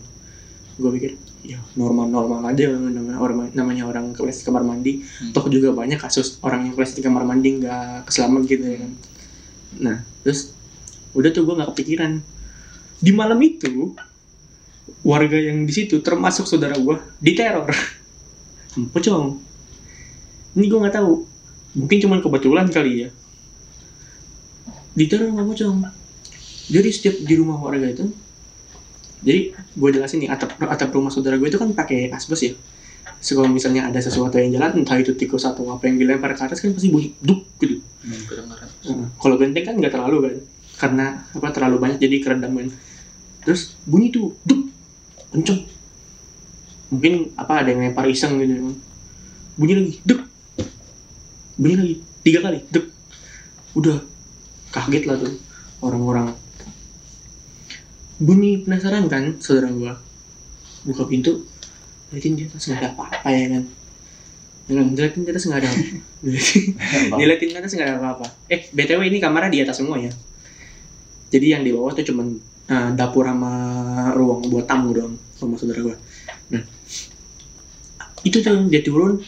Gue 0.79 0.91
pikir 1.03 1.19
ya 1.43 1.59
normal 1.75 2.15
normal 2.15 2.47
aja 2.47 2.71
namanya 2.71 3.19
orang 3.19 3.51
namanya 3.51 3.91
orang 3.91 4.15
kelas 4.15 4.47
kamar 4.47 4.63
mandi. 4.63 5.03
Hmm. 5.03 5.35
toh 5.35 5.51
juga 5.51 5.75
banyak 5.75 5.99
kasus 5.99 6.39
orang 6.47 6.71
yang 6.71 6.79
kelas 6.79 6.95
di 6.95 7.03
kamar 7.03 7.27
mandi 7.27 7.59
nggak 7.59 8.07
keselamat 8.07 8.43
gitu 8.47 8.63
ya 8.63 8.79
kan 8.87 9.16
nah 9.81 10.03
terus 10.25 10.57
udah 11.17 11.31
tuh 11.33 11.43
gue 11.47 11.55
nggak 11.57 11.71
kepikiran. 11.77 12.13
Di 12.97 13.13
malam 13.13 13.37
itu 13.45 13.93
warga 15.05 15.37
yang 15.37 15.67
di 15.69 15.73
situ 15.73 16.01
termasuk 16.01 16.49
saudara 16.49 16.77
gue 16.77 16.97
diteror. 17.21 17.73
Pocong 18.95 19.41
ini 20.57 20.67
gue 20.69 20.79
nggak 20.81 20.97
tahu. 20.97 21.25
Mungkin 21.77 21.99
cuman 22.09 22.19
kebetulan 22.25 22.67
kali 22.73 22.93
ya. 23.05 23.09
Diteror 24.97 25.29
sama 25.29 25.45
pocong 25.45 25.77
jadi 26.67 26.89
setiap 26.91 27.17
di 27.23 27.35
rumah 27.39 27.59
warga 27.63 27.87
itu 27.87 28.11
jadi 29.23 29.55
gue 29.55 29.91
jelasin 29.97 30.27
nih 30.27 30.31
atap 30.31 30.55
atap 30.61 30.91
rumah 30.93 31.11
saudara 31.11 31.39
gue 31.39 31.49
itu 31.49 31.59
kan 31.59 31.71
pakai 31.73 32.11
asbes 32.13 32.43
ya 32.43 32.53
kalau 33.23 33.49
misalnya 33.49 33.89
ada 33.89 33.99
sesuatu 33.99 34.37
yang 34.37 34.55
jalan 34.55 34.85
entah 34.85 34.97
itu 35.01 35.17
tikus 35.17 35.49
atau 35.49 35.67
apa 35.73 35.89
yang 35.89 35.97
dilempar 35.97 36.37
ke 36.37 36.43
atas 36.45 36.61
kan 36.61 36.71
pasti 36.77 36.93
bunyi 36.93 37.17
duk 37.19 37.43
gitu. 37.59 37.81
Hmm. 38.05 39.03
Nah, 39.03 39.09
kalau 39.19 39.37
genteng 39.41 39.65
kan 39.67 39.75
nggak 39.81 39.93
terlalu 39.93 40.19
kan 40.23 40.35
karena 40.77 41.07
apa 41.33 41.49
terlalu 41.51 41.77
banyak 41.81 41.99
jadi 41.99 42.17
keredam 42.23 42.53
kan. 42.55 42.69
Terus 43.43 43.75
bunyi 43.89 44.13
tuh 44.13 44.37
duk 44.45 44.69
kenceng. 45.33 45.65
Mungkin 46.93 47.35
apa 47.35 47.65
ada 47.65 47.69
yang 47.73 47.91
lempar 47.91 48.07
iseng 48.07 48.39
gitu 48.39 48.55
kan. 48.63 48.77
bunyi 49.57 49.73
lagi 49.73 49.93
duk 50.05 50.21
bunyi 51.57 51.75
lagi 51.81 51.95
tiga 52.21 52.45
kali 52.45 52.61
duk 52.69 52.87
udah 53.73 53.97
kaget 54.71 55.05
lah 55.09 55.17
tuh 55.17 55.35
orang-orang. 55.81 56.37
Bunyi 58.21 58.61
penasaran 58.61 59.09
kan 59.09 59.41
saudara 59.41 59.73
gua. 59.73 59.97
Buka 60.85 61.09
pintu 61.09 61.49
liatin 62.15 62.35
di 62.39 62.43
atas 62.47 62.63
nggak 62.71 62.79
ada 62.83 62.91
apa-apa 62.95 63.29
ya 63.35 63.47
kan 63.51 63.65
kan, 64.67 64.87
diliatin 64.95 65.23
di 65.23 65.31
atas 65.31 65.45
nggak 65.47 65.61
ada 65.63 65.71
apa 65.71 65.87
Diliatin 67.17 67.51
ke 67.55 67.59
atas 67.61 67.73
nggak 67.77 67.87
ada 67.87 67.97
apa-apa. 68.03 68.27
Eh, 68.51 68.67
BTW 68.75 69.01
ini 69.07 69.19
kamarnya 69.23 69.51
di 69.53 69.61
atas 69.63 69.79
semua 69.79 70.01
ya. 70.01 70.11
Jadi 71.31 71.47
yang 71.55 71.63
di 71.63 71.71
bawah 71.71 71.95
tuh 71.95 72.03
cuman 72.03 72.35
eh, 72.67 72.91
dapur 72.99 73.31
sama 73.31 73.53
ruang 74.17 74.43
buat 74.51 74.67
tamu 74.67 74.91
doang 74.91 75.15
sama 75.39 75.55
saudara 75.55 75.87
gua. 75.87 75.97
Nah, 76.51 76.63
itu 78.27 78.43
tuh 78.43 78.67
dia 78.67 78.83
turun 78.83 79.23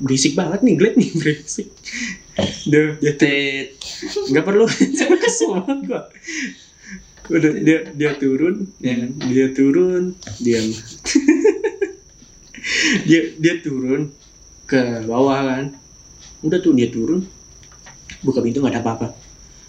berisik 0.00 0.36
banget 0.36 0.60
nih, 0.64 0.74
glad 0.76 0.94
nih 1.00 1.10
berisik. 1.20 1.68
Dia 2.68 3.12
Tit. 3.16 3.76
nggak 4.32 4.44
perlu 4.44 4.64
kesel 5.22 5.48
banget 5.64 5.78
gua. 5.88 6.02
Udah 7.30 7.52
dia 7.62 7.78
dia 7.94 8.10
turun, 8.18 8.66
ya 8.82 8.98
kan? 8.98 9.10
Dia 9.30 9.46
turun, 9.54 10.18
diam. 10.42 10.66
dia 13.08 13.20
dia 13.38 13.54
turun 13.62 14.10
ke 14.66 15.06
bawah 15.06 15.38
kan. 15.46 15.64
Udah 16.42 16.58
tuh 16.58 16.74
dia 16.74 16.90
turun, 16.90 17.22
buka 18.26 18.42
pintu 18.42 18.58
nggak 18.58 18.74
ada 18.74 18.82
apa-apa. 18.82 19.14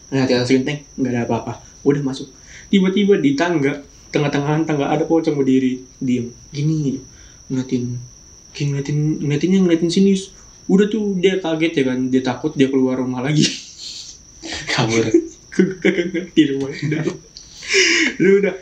Nah, 0.10 0.26
di 0.26 0.34
atas 0.34 0.50
genteng 0.50 0.82
nggak 0.98 1.14
ada 1.14 1.22
apa-apa. 1.30 1.62
Udah 1.86 2.02
masuk. 2.02 2.34
Tiba-tiba 2.74 3.22
di 3.22 3.38
tangga, 3.38 3.86
tengah-tengahan 4.10 4.66
tangga 4.66 4.90
ada 4.90 5.06
pocong 5.06 5.38
berdiri, 5.38 5.86
diem. 6.02 6.34
Gini, 6.50 6.98
ngeliatin, 7.46 7.94
kayak 8.58 8.68
ngeliatin, 8.74 8.98
ngeliatinnya 9.22 9.60
ngeliatin 9.62 9.92
sini. 9.94 10.18
Udah 10.66 10.90
tuh 10.90 11.14
dia 11.22 11.38
kaget 11.38 11.78
ya 11.78 11.84
kan, 11.94 12.10
dia 12.10 12.26
takut 12.26 12.58
dia 12.58 12.74
keluar 12.74 12.98
rumah 12.98 13.22
lagi. 13.22 13.46
Kabur. 14.66 15.06
kagak 15.52 16.16
ngerti 16.16 16.42
rumah 16.56 16.72
lu 18.18 18.40
udah 18.40 18.54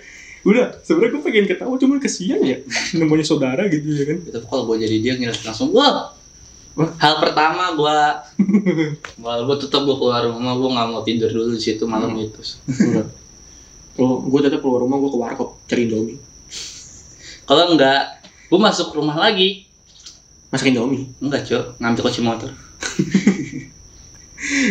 udah 0.42 0.66
sebenarnya 0.80 1.12
gue 1.12 1.22
pengen 1.22 1.46
ketawa 1.46 1.74
cuman 1.76 1.98
kesian 1.98 2.40
ya 2.40 2.56
namanya 2.96 3.24
saudara 3.24 3.66
gitu 3.66 3.88
ya 3.88 4.04
kan 4.06 4.18
Tapi 4.26 4.44
kalau 4.46 4.64
gue 4.66 4.76
jadi 4.80 4.96
dia 4.98 5.12
ngira 5.16 5.32
langsung 5.42 5.70
wah. 5.72 6.12
Hal 6.96 7.20
pertama 7.20 7.74
gue, 7.74 7.98
gua 9.18 9.34
gue 9.44 9.56
tetap 9.60 9.82
gue 9.82 9.94
keluar 9.94 10.24
rumah 10.24 10.54
gue 10.54 10.70
nggak 10.70 10.88
mau 10.88 11.02
tidur 11.02 11.28
dulu 11.28 11.52
di 11.52 11.60
situ 11.60 11.84
malam 11.84 12.10
Hmm. 12.10 12.24
itu. 12.24 12.40
oh 13.98 14.24
gue 14.24 14.40
tetap 14.40 14.60
keluar 14.60 14.80
rumah 14.80 14.96
gue 14.98 15.08
ke 15.08 15.18
warkop 15.18 15.50
cari 15.66 15.86
indomie 15.86 16.18
Kalau 17.44 17.68
enggak, 17.68 18.22
gue 18.48 18.58
masuk 18.58 18.94
rumah 18.94 19.18
lagi. 19.18 19.66
masak 20.48 20.72
indomie 20.72 21.12
Enggak 21.20 21.44
cok, 21.44 21.78
ngambil 21.78 22.02
kunci 22.02 22.22
motor. 22.22 22.50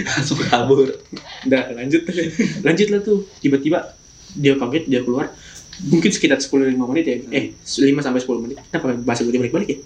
Langsung 0.09 0.37
kabur. 0.41 0.89
udah 1.45 1.63
lanjut 1.73 2.01
lanjut 2.65 2.87
lah 2.89 3.01
tuh 3.01 3.25
tiba-tiba 3.39 3.85
dia 4.35 4.59
kaget 4.59 4.85
dia 4.91 5.01
keluar. 5.05 5.33
Mungkin 5.79 6.11
sekitar 6.11 6.43
10 6.43 6.75
5 6.75 6.91
menit 6.91 7.05
ya. 7.07 7.17
Eh 7.31 7.45
5 7.55 8.05
sampai 8.05 8.21
10 8.21 8.45
menit. 8.45 8.57
Kenapa 8.69 8.99
bahasa 9.01 9.23
gue 9.23 9.33
balik 9.33 9.55
balik 9.55 9.69
ya. 9.71 9.79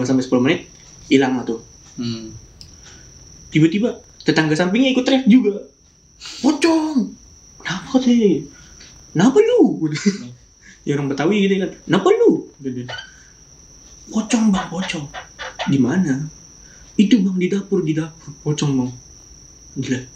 5 0.00 0.08
sampai 0.08 0.24
10 0.24 0.44
menit 0.44 0.60
hilang 1.12 1.36
lah 1.36 1.44
tuh. 1.44 1.60
Hmm. 1.94 2.34
tiba-tiba 3.54 4.02
tetangga 4.26 4.58
sampingnya 4.58 4.90
ikut 4.90 5.06
teriak 5.06 5.30
juga. 5.30 5.62
Pocong! 6.42 7.14
Kenapa 7.62 8.02
sih? 8.02 8.50
Kenapa 9.14 9.38
lu? 9.38 9.62
Ya 10.84 11.00
orang 11.00 11.08
betawi 11.08 11.48
gitu 11.48 11.64
kan. 11.64 11.72
Kenapa 11.86 12.08
lu? 12.12 12.52
Pocong 14.12 14.52
bang 14.52 14.68
pocong. 14.68 15.06
Di 15.64 15.78
mana? 15.80 16.28
Itu 17.00 17.24
bang 17.24 17.40
di 17.40 17.48
dapur 17.48 17.80
di 17.80 17.96
dapur. 17.96 18.36
Pocong 18.44 18.70
bang. 18.76 18.90
Gila 19.80 20.13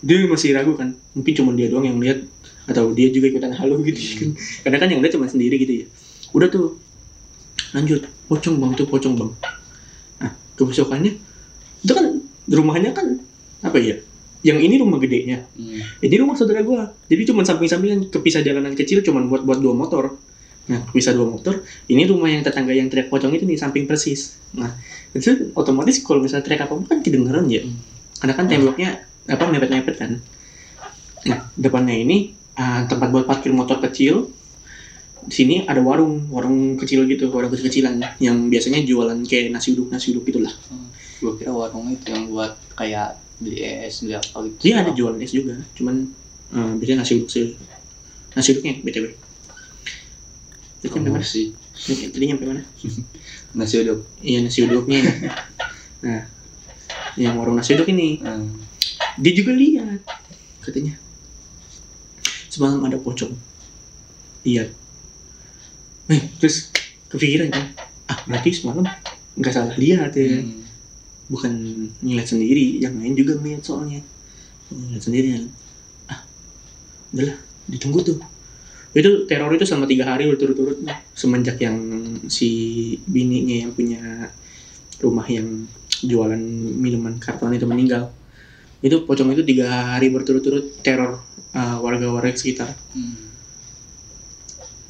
dia 0.00 0.24
masih 0.24 0.56
ragu 0.56 0.72
kan 0.76 0.96
mungkin 1.12 1.32
cuma 1.36 1.52
dia 1.52 1.68
doang 1.68 1.84
yang 1.84 2.00
lihat 2.00 2.24
atau 2.70 2.92
dia 2.94 3.10
juga 3.10 3.28
ikutan 3.32 3.52
halu 3.52 3.82
gitu 3.88 4.00
kan. 4.20 4.30
Karena 4.66 4.76
kan 4.80 4.88
yang 4.88 5.00
lihat 5.02 5.12
cuma 5.18 5.26
sendiri 5.26 5.58
gitu 5.60 5.84
ya. 5.84 5.86
Udah 6.32 6.48
tuh 6.48 6.78
lanjut 7.74 8.06
pocong 8.30 8.56
bang 8.58 8.72
tuh 8.78 8.86
pocong 8.86 9.14
bang. 9.18 9.30
Nah 10.22 10.30
kebesokannya 10.54 11.12
itu 11.80 11.92
kan 11.92 12.06
rumahnya 12.50 12.90
kan 12.94 13.20
apa 13.60 13.76
ya 13.76 14.00
yang 14.40 14.56
ini 14.56 14.80
rumah 14.80 14.96
gedenya. 14.96 15.44
Hmm. 15.52 15.84
ini 16.00 16.14
rumah 16.16 16.32
saudara 16.32 16.64
gua. 16.64 16.96
Jadi 17.12 17.28
cuma 17.28 17.44
samping-sampingan 17.44 18.08
kepisah 18.08 18.40
jalanan 18.40 18.72
kecil 18.72 19.04
cuma 19.04 19.20
buat 19.28 19.44
buat 19.44 19.60
dua 19.60 19.76
motor. 19.76 20.16
Nah 20.70 20.80
kepisah 20.88 21.12
dua 21.12 21.28
motor 21.28 21.60
ini 21.92 22.08
rumah 22.08 22.32
yang 22.32 22.40
tetangga 22.40 22.72
yang 22.72 22.88
teriak 22.88 23.12
pocong 23.12 23.36
itu 23.36 23.44
nih 23.44 23.60
samping 23.60 23.84
persis. 23.84 24.40
Nah 24.56 24.72
itu 25.12 25.52
otomatis 25.52 26.00
kalau 26.00 26.24
misalnya 26.24 26.46
teriak 26.46 26.64
apa 26.64 26.72
kan 26.88 27.04
kedengeran 27.04 27.50
ya. 27.50 27.66
Hmm. 27.66 27.76
karena 28.20 28.36
kan 28.36 28.46
temboknya 28.52 29.09
apa 29.28 29.44
mepet-mepet 29.50 29.96
kan 29.98 30.12
nah 31.28 31.52
depannya 31.58 31.96
ini 32.00 32.32
ah, 32.56 32.88
tempat 32.88 33.12
buat 33.12 33.24
parkir 33.28 33.52
motor 33.52 33.82
kecil 33.84 34.32
di 35.20 35.34
sini 35.36 35.54
ada 35.68 35.84
warung 35.84 36.32
warung 36.32 36.80
kecil 36.80 37.04
gitu 37.04 37.28
warung 37.28 37.52
kecil-kecilan 37.52 38.00
yang 38.24 38.48
biasanya 38.48 38.80
jualan 38.80 39.20
kayak 39.28 39.52
nasi 39.52 39.76
uduk 39.76 39.92
nasi 39.92 40.16
uduk 40.16 40.24
gitulah 40.28 40.52
Gue 41.20 41.36
kira 41.36 41.52
warung 41.52 41.92
itu 41.92 42.08
yang 42.08 42.32
buat 42.32 42.56
kayak 42.72 43.20
beli 43.36 43.60
es, 43.60 44.00
beli 44.00 44.16
apa 44.16 44.40
gitu. 44.48 44.56
dia 44.64 44.80
ada 44.80 44.96
jualan 44.96 45.20
es 45.20 45.32
juga 45.36 45.60
cuman 45.76 46.08
eh, 46.56 46.72
biasanya 46.80 47.04
nasi 47.04 47.20
uduk 47.20 47.28
sih 47.28 47.52
nasi 48.32 48.56
uduknya 48.56 48.80
btw 48.80 49.12
Tadi 50.80 50.96
nyampe 50.96 51.12
mana? 51.12 51.20
Promosi. 51.20 52.08
Tadi 52.08 52.24
nyampe 52.24 52.44
mana? 52.48 52.62
Nasi 53.52 53.74
uduk. 53.84 54.00
Iya 54.24 54.38
nasi 54.40 54.64
uduknya. 54.64 55.04
nah, 56.08 56.24
yang 57.20 57.36
warung 57.36 57.60
nasi 57.60 57.76
uduk 57.76 57.92
ini 57.92 58.16
Hmm. 58.24 58.48
Dia 59.20 59.32
juga 59.36 59.52
lihat 59.52 60.00
katanya. 60.64 60.96
Semalam 62.48 62.80
ada 62.88 62.96
pocong. 62.96 63.36
Lihat 64.48 64.72
eh 66.10 66.22
terus 66.42 66.72
kepikiran 67.12 67.52
kan? 67.52 67.64
Ah 68.10 68.18
berarti 68.26 68.50
semalam 68.50 68.82
nggak 69.36 69.54
salah 69.54 69.76
lihat 69.76 70.16
ya. 70.16 70.40
Hmm. 70.40 70.58
bukan 71.30 71.54
ngeliat 72.02 72.26
sendiri 72.26 72.82
yang 72.82 72.98
lain 72.98 73.14
juga 73.14 73.38
ngeliat 73.38 73.62
soalnya. 73.62 74.02
Ngeliat 74.74 75.04
sendiri 75.04 75.28
kan? 75.38 75.44
Ah 76.10 76.20
udahlah 77.14 77.38
ditunggu 77.70 78.00
tuh. 78.02 78.18
Itu 78.90 79.30
teror 79.30 79.54
itu 79.54 79.62
selama 79.62 79.86
tiga 79.86 80.10
hari 80.10 80.26
berturut-turut 80.26 80.82
semenjak 81.14 81.62
yang 81.62 81.78
si 82.26 82.50
bininya 83.06 83.62
yang 83.62 83.70
punya 83.70 84.34
rumah 84.98 85.24
yang 85.30 85.70
jualan 86.02 86.42
minuman 86.80 87.22
karton 87.22 87.54
itu 87.54 87.68
meninggal 87.68 88.10
itu 88.80 89.04
pocong 89.04 89.36
itu 89.36 89.44
tiga 89.44 89.96
hari 89.96 90.08
berturut-turut 90.08 90.80
teror 90.80 91.20
uh, 91.52 91.76
warga-warga 91.80 92.36
sekitar. 92.36 92.72
Hmm. 92.96 93.28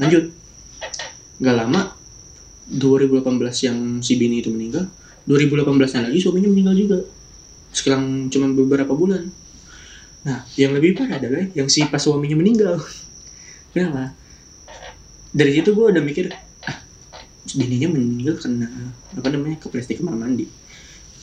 lanjut. 0.00 0.33
Nggak 1.40 1.57
lama 1.57 1.81
2018 2.70 3.66
yang 3.66 3.79
si 4.00 4.14
bini 4.16 4.40
itu 4.40 4.53
meninggal 4.53 4.87
2018 5.29 5.76
nya 5.76 6.00
lagi 6.09 6.18
suaminya 6.22 6.48
meninggal 6.48 6.74
juga. 6.76 6.98
Sekarang 7.70 8.33
cuma 8.33 8.50
beberapa 8.50 8.92
bulan. 8.94 9.29
Nah 10.24 10.42
yang 10.57 10.72
lebih 10.72 10.96
parah 10.96 11.20
adalah 11.20 11.44
yang 11.53 11.68
si 11.68 11.85
pas 11.87 12.00
suaminya 12.00 12.38
meninggal. 12.38 12.81
Kenapa? 13.74 14.14
Dari 15.31 15.50
situ 15.55 15.70
gue 15.76 15.87
udah 15.92 16.03
mikir 16.03 16.35
ah 16.66 16.79
bininya 17.55 17.94
meninggal 17.94 18.38
karena 18.38 18.66
apa 19.14 19.29
namanya 19.31 19.57
kepleset 19.62 19.98
kamar 19.98 20.18
mandi 20.18 20.60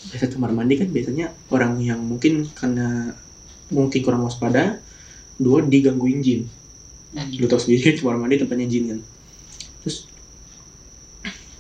kepleset 0.08 0.40
kamar 0.40 0.56
mandi 0.56 0.80
kan 0.80 0.88
biasanya 0.88 1.36
orang 1.52 1.84
yang 1.84 2.00
mungkin 2.00 2.48
karena 2.56 3.12
mungkin 3.68 4.00
kurang 4.00 4.24
waspada 4.24 4.80
dua 5.36 5.68
digangguin 5.68 6.24
jin. 6.24 6.42
Lu 7.36 7.46
tau 7.52 7.60
sendiri 7.60 7.92
kan 7.92 7.96
kamar 8.00 8.16
mandi 8.24 8.40
tempatnya 8.40 8.68
jin 8.72 8.84
kan. 8.96 9.00
Terus 9.84 10.08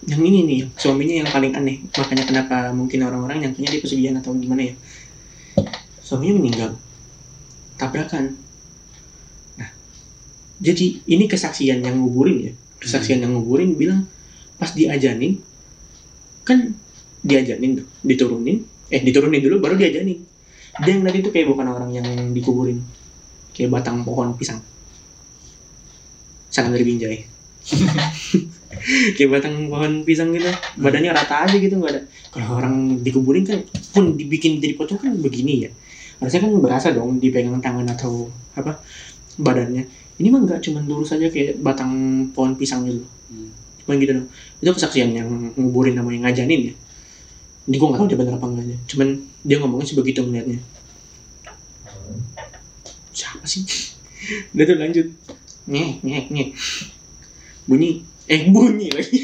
yang 0.07 0.23
ini 0.23 0.39
nih 0.47 0.59
suaminya 0.79 1.15
yang 1.19 1.29
paling 1.29 1.51
aneh. 1.59 1.83
Makanya 1.91 2.23
kenapa 2.23 2.71
mungkin 2.71 3.03
orang-orang 3.03 3.43
yang 3.43 3.51
punya 3.51 3.67
dia 3.67 3.83
pesugihan 3.83 4.15
atau 4.15 4.31
gimana 4.39 4.71
ya? 4.71 4.73
Suaminya 5.99 6.39
meninggal. 6.39 6.79
Tabrakan. 7.75 8.39
Nah 9.59 9.69
jadi 10.63 11.03
ini 11.03 11.27
kesaksian 11.27 11.83
yang 11.83 11.99
nguburin 11.99 12.37
ya. 12.47 12.53
Kesaksian 12.79 13.19
yang 13.19 13.35
nguburin 13.35 13.75
bilang 13.75 14.07
pas 14.55 14.71
diajanin 14.71 15.43
kan 16.47 16.73
diajanin 17.27 17.83
tuh 17.83 17.87
diturunin. 18.07 18.63
Eh 18.87 19.03
diturunin 19.03 19.43
dulu 19.43 19.59
baru 19.59 19.75
diajanin. 19.75 20.23
Dia 20.79 20.91
yang 20.95 21.03
tadi 21.03 21.19
tuh 21.19 21.31
kayak 21.35 21.51
bukan 21.51 21.67
orang 21.67 21.91
yang 21.91 22.07
dikuburin. 22.31 22.79
Kayak 23.51 23.81
batang 23.81 24.07
pohon 24.07 24.31
pisang. 24.39 24.63
Sangat 26.47 26.79
dari 26.79 26.87
binjai 26.87 27.19
kayak 29.19 29.29
batang 29.29 29.67
pohon 29.67 30.07
pisang 30.07 30.31
gitu. 30.31 30.47
Badannya 30.79 31.11
rata 31.11 31.43
aja 31.43 31.57
gitu 31.59 31.75
nggak 31.75 31.91
ada. 31.91 32.01
Kalau 32.31 32.63
orang 32.63 33.03
dikuburin 33.03 33.43
kan 33.43 33.59
pun 33.91 34.15
dibikin 34.15 34.63
jadi 34.63 34.79
pocong 34.79 35.03
kan 35.03 35.11
begini 35.19 35.67
ya. 35.67 35.69
Harusnya 36.23 36.47
kan 36.47 36.51
berasa 36.63 36.95
dong 36.95 37.19
dipegang 37.19 37.59
tangan 37.59 37.91
atau 37.91 38.31
apa 38.55 38.79
badannya. 39.35 39.83
Ini 40.17 40.27
mah 40.31 40.47
nggak 40.47 40.63
cuman 40.63 40.87
lurus 40.87 41.11
aja 41.13 41.27
kayak 41.27 41.59
batang 41.59 41.91
pohon 42.31 42.55
pisang 42.55 42.87
gitu. 42.87 43.03
Hmm. 43.27 43.51
cuman 43.83 43.95
gitu 43.99 44.11
dong. 44.15 44.27
Itu 44.63 44.71
kesaksian 44.79 45.11
yang 45.11 45.27
nguburin 45.59 45.99
sama 45.99 46.15
yang 46.15 46.23
ngajanin 46.23 46.71
ya 46.71 46.75
ini 47.67 47.75
gue 47.75 47.87
nggak 47.87 47.99
tahu 47.99 48.07
dia 48.07 48.19
benar 48.19 48.39
apa 48.39 48.47
enggaknya. 48.47 48.77
Cuman 48.87 49.07
dia 49.43 49.59
ngomongnya 49.59 49.87
sebegitu 49.91 50.23
ngeliatnya. 50.23 50.59
Siapa 53.11 53.43
sih? 53.43 53.67
Udah 54.55 54.63
tuh 54.63 54.77
lanjut. 54.79 55.07
Nyek 55.67 55.99
nyek 55.99 56.25
nyek 56.31 56.49
bunyi. 57.67 58.07
Eh 58.31 58.47
bunyi 58.47 58.87
lagi. 58.87 59.19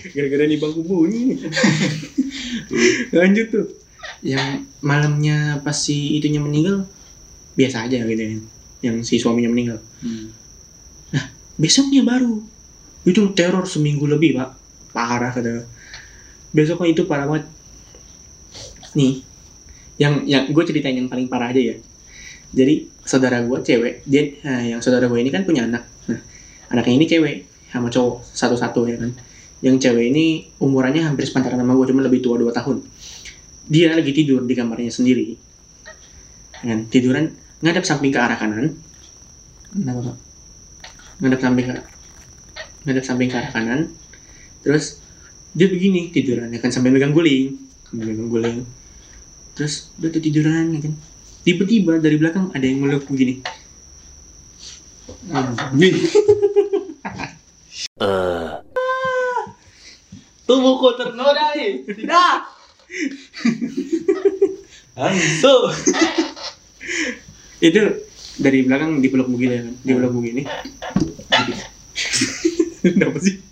Gara-gara 0.16 0.48
di 0.48 0.56
bangku 0.56 0.80
bunyi. 0.80 1.36
Nih 1.36 3.12
lanjut 3.20 3.46
tuh. 3.52 3.66
Yang 4.24 4.64
malamnya 4.80 5.60
pas 5.60 5.76
si 5.76 6.16
itunya 6.16 6.40
meninggal 6.40 6.88
biasa 7.60 7.92
aja 7.92 8.00
gitu 8.08 8.22
ya. 8.24 8.40
Yang 8.88 8.96
si 9.04 9.14
suaminya 9.20 9.52
meninggal. 9.52 9.84
Hmm. 10.00 10.32
besoknya 11.60 12.00
baru. 12.08 12.40
Itu 13.04 13.36
teror 13.36 13.68
seminggu 13.68 14.08
lebih 14.08 14.40
pak. 14.40 14.56
Parah 14.96 15.28
kata 15.28 15.79
besoknya 16.50 16.88
itu 16.90 17.02
parah 17.06 17.26
banget. 17.26 17.46
Nih 18.98 19.22
yang 20.00 20.24
yang 20.24 20.48
gue 20.48 20.64
ceritain 20.64 20.96
yang 20.96 21.12
paling 21.12 21.28
parah 21.28 21.52
aja 21.52 21.60
ya. 21.60 21.76
Jadi 22.50 22.88
saudara 23.06 23.44
gue 23.44 23.58
cewek 23.62 24.02
dia 24.08 24.34
nah, 24.42 24.62
yang 24.64 24.80
saudara 24.82 25.06
gue 25.06 25.18
ini 25.20 25.30
kan 25.30 25.46
punya 25.46 25.68
anak. 25.68 25.86
Nah 26.10 26.20
anaknya 26.72 26.94
ini 26.96 27.06
cewek 27.06 27.34
sama 27.70 27.92
cowok 27.92 28.26
satu-satu 28.34 28.80
ya 28.88 28.96
kan. 28.98 29.12
Yang 29.60 29.76
cewek 29.86 30.10
ini 30.10 30.48
umurannya 30.58 31.04
hampir 31.04 31.28
sepantaran 31.28 31.60
sama 31.60 31.76
gue 31.76 31.86
cuma 31.92 32.00
lebih 32.00 32.24
tua 32.24 32.40
dua 32.40 32.50
tahun. 32.50 32.82
Dia 33.70 33.94
lagi 33.94 34.10
tidur 34.10 34.42
di 34.42 34.54
kamarnya 34.56 34.90
sendiri. 34.90 35.36
Kan 36.64 36.90
tiduran 36.90 37.30
ngadap 37.60 37.84
samping 37.86 38.10
ke 38.10 38.18
arah 38.18 38.40
kanan. 38.40 38.74
Ngadap 41.20 41.40
samping 41.44 41.64
ke 41.68 41.74
ngadap 42.88 43.04
samping 43.04 43.28
ke 43.28 43.36
arah 43.36 43.52
kanan. 43.52 43.80
Terus 44.64 44.98
dia 45.50 45.66
begini 45.66 46.14
tiduran 46.14 46.54
ya 46.54 46.58
kan 46.62 46.70
sambil 46.70 46.94
megang 46.94 47.10
guling 47.10 47.70
sambil 47.90 48.14
megang 48.14 48.30
guling. 48.30 48.62
Terus 49.58 49.90
udah 49.98 50.08
tuh 50.14 50.22
tiduran 50.22 50.78
ya 50.78 50.80
kan. 50.86 50.94
Tiba-tiba 51.42 51.98
dari 51.98 52.16
belakang 52.16 52.54
ada 52.54 52.62
yang 52.62 52.86
meluk 52.86 53.02
begini. 53.10 53.42
Nih, 55.74 55.92
Tubuhku 60.46 60.88
ternodai. 60.98 61.82
Tidak. 61.86 62.38
Hantu. 64.94 65.56
itu 67.66 67.80
dari 68.40 68.58
belakang 68.66 69.02
dipeluk 69.02 69.28
begini 69.30 69.52
ya 69.52 69.62
kan. 69.66 69.74
Dipeluk 69.82 70.12
begini. 70.14 70.42
Kenapa 72.80 73.18
sih 73.18 73.49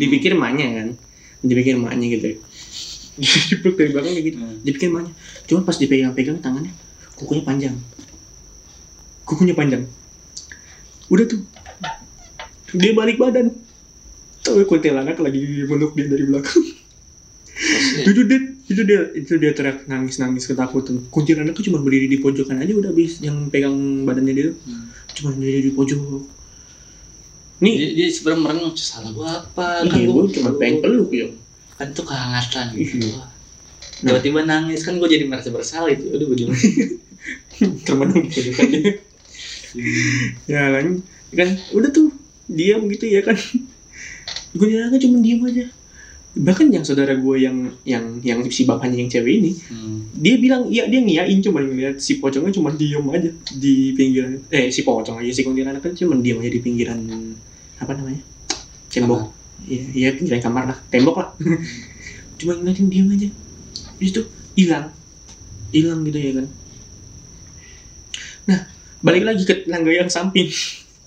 dipikir 0.00 0.36
emaknya 0.36 0.66
kan. 0.82 0.88
Dipikir 1.44 1.76
emaknya 1.76 2.06
gitu. 2.12 2.26
Dipeluk 3.54 3.76
dari 3.78 3.90
belakang 3.94 4.12
gitu. 4.18 4.38
Hmm. 4.38 4.58
dipikir 4.64 4.88
emaknya. 4.90 5.12
Cuma 5.46 5.60
pas 5.62 5.76
dipegang-pegang 5.78 6.38
tangannya 6.42 6.72
kukunya 7.14 7.44
panjang. 7.46 7.74
Kukunya 9.24 9.54
panjang. 9.56 9.86
Udah 11.08 11.24
tuh. 11.30 11.40
Dia 12.74 12.92
balik 12.92 13.16
badan. 13.22 13.54
Tapi 14.44 14.66
kuntilanak 14.68 15.16
lagi 15.16 15.64
meluk 15.64 15.96
dia 15.96 16.06
dari 16.10 16.24
belakang. 16.28 16.60
Itu 18.04 18.22
dia 18.28 18.40
itu 18.64 18.82
dia 18.84 19.00
itu 19.14 19.32
dia 19.40 19.52
teriak 19.56 19.88
nangis 19.88 20.20
nangis 20.20 20.44
ketakutan. 20.44 21.00
Kuntilanak 21.08 21.56
tuh 21.56 21.64
cuma 21.70 21.80
berdiri 21.80 22.10
di 22.10 22.18
pojokan 22.20 22.60
aja 22.60 22.74
udah 22.76 22.90
habis 22.92 23.22
yang 23.24 23.48
pegang 23.48 24.04
badannya 24.04 24.34
dia 24.34 24.48
Hmm. 24.52 24.90
cuma 25.14 25.30
berdiri 25.32 25.70
di 25.70 25.72
pojok 25.72 26.00
nih 27.58 27.74
Dia, 27.76 27.88
dia 27.94 28.06
sebenarnya 28.08 28.42
merenung 28.42 28.74
salah 28.74 29.10
gua 29.10 29.28
apa? 29.42 29.86
iya 29.86 30.06
gua 30.06 30.26
gue 30.26 30.32
cuma 30.34 30.50
pengen 30.54 30.78
peluk 30.80 31.10
ya 31.10 31.26
kan 31.74 31.90
tuh 31.90 32.06
kehangatan 32.06 32.66
gitu. 32.74 33.10
Iya. 33.10 33.22
Tiba-tiba 33.98 34.42
nangis 34.42 34.82
kan 34.82 34.94
gue 34.94 35.06
jadi 35.06 35.26
merasa 35.26 35.50
bersalah 35.50 35.90
itu. 35.90 36.06
Udah 36.06 36.22
gue 36.24 36.36
diem. 36.38 36.52
termenung 37.82 38.20
di 38.20 38.30
pojokannya 38.30 38.82
ya 40.50 40.62
kan 40.70 40.86
kan 41.32 41.48
udah 41.72 41.90
tuh 41.90 42.12
diam 42.46 42.84
gitu 42.86 43.08
ya 43.08 43.24
kan 43.24 43.34
kuntilanaknya 44.54 45.00
cuma 45.00 45.16
diam 45.24 45.40
aja 45.48 45.66
bahkan 46.34 46.66
yang 46.68 46.82
saudara 46.82 47.14
gue 47.14 47.36
yang 47.38 47.70
yang 47.86 48.18
yang 48.20 48.42
si 48.50 48.66
bapaknya 48.66 49.00
yang 49.00 49.10
cewek 49.10 49.34
ini 49.38 49.52
Hmm. 49.70 50.10
dia 50.12 50.34
bilang 50.36 50.66
iya 50.68 50.84
dia 50.90 50.98
ngiyain 51.00 51.38
cuma 51.40 51.62
ngeliat 51.62 51.96
si 51.96 52.18
pocongnya 52.18 52.52
cuma 52.52 52.74
diem 52.74 53.02
aja 53.08 53.30
di 53.54 53.94
pinggiran 53.94 54.42
eh 54.50 54.68
si 54.68 54.82
pocong 54.82 55.22
aja 55.22 55.30
si 55.30 55.42
kuntilanak 55.42 55.80
kan 55.80 55.94
cuma 55.94 56.18
diem 56.18 56.42
aja 56.42 56.50
di 56.50 56.60
pinggiran 56.60 56.98
apa 57.78 57.92
namanya? 57.94 58.22
Tembok. 58.90 59.34
Iya 59.64 59.82
iya 59.94 60.08
pinggiran 60.14 60.42
kamar 60.42 60.64
lah. 60.70 60.78
Tembok 60.90 61.16
lah. 61.18 61.28
Cuma 62.38 62.58
ngeliatin 62.58 62.90
diem 62.90 63.08
aja. 63.10 63.28
Habis 63.94 64.10
itu 64.14 64.22
hilang. 64.58 64.90
Hilang 65.74 66.00
gitu 66.06 66.18
ya 66.18 66.32
kan. 66.42 66.46
Nah 68.50 68.60
balik 69.04 69.24
lagi 69.26 69.42
ke 69.42 69.66
tangga 69.66 69.90
yang 69.90 70.10
samping. 70.10 70.50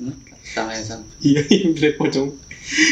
Hmm. 0.02 0.16
Sama 0.44 0.74
yang 0.76 0.86
sama. 0.86 1.06
iya 1.28 1.42
yang 1.48 1.72
dilihat 1.76 1.96
pocong. 2.00 2.36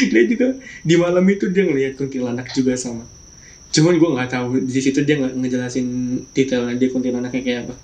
Dia 0.08 0.24
juga 0.24 0.56
di 0.80 0.94
malam 0.96 1.24
itu 1.28 1.52
dia 1.52 1.68
ngeliat 1.68 2.00
kuntilanak 2.00 2.48
juga 2.56 2.72
sama. 2.76 3.04
Cuman 3.74 4.00
gue 4.00 4.08
nggak 4.08 4.30
tahu 4.32 4.64
di 4.64 4.80
situ 4.80 5.04
dia 5.04 5.20
nggak 5.20 5.36
ngejelasin 5.36 5.86
detailnya 6.32 6.80
dia 6.80 6.88
kuntilanaknya 6.88 7.42
kayak 7.44 7.60
apa. 7.68 7.74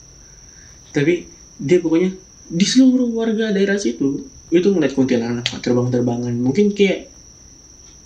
Tapi 0.92 1.28
dia 1.60 1.78
pokoknya 1.84 2.16
di 2.48 2.66
seluruh 2.68 3.12
warga 3.12 3.52
daerah 3.52 3.76
situ 3.76 4.24
itu 4.52 4.68
ngeliat 4.68 4.92
kuntilanak 4.92 5.48
terbang-terbangan 5.64 6.34
mungkin 6.36 6.76
kayak 6.76 7.08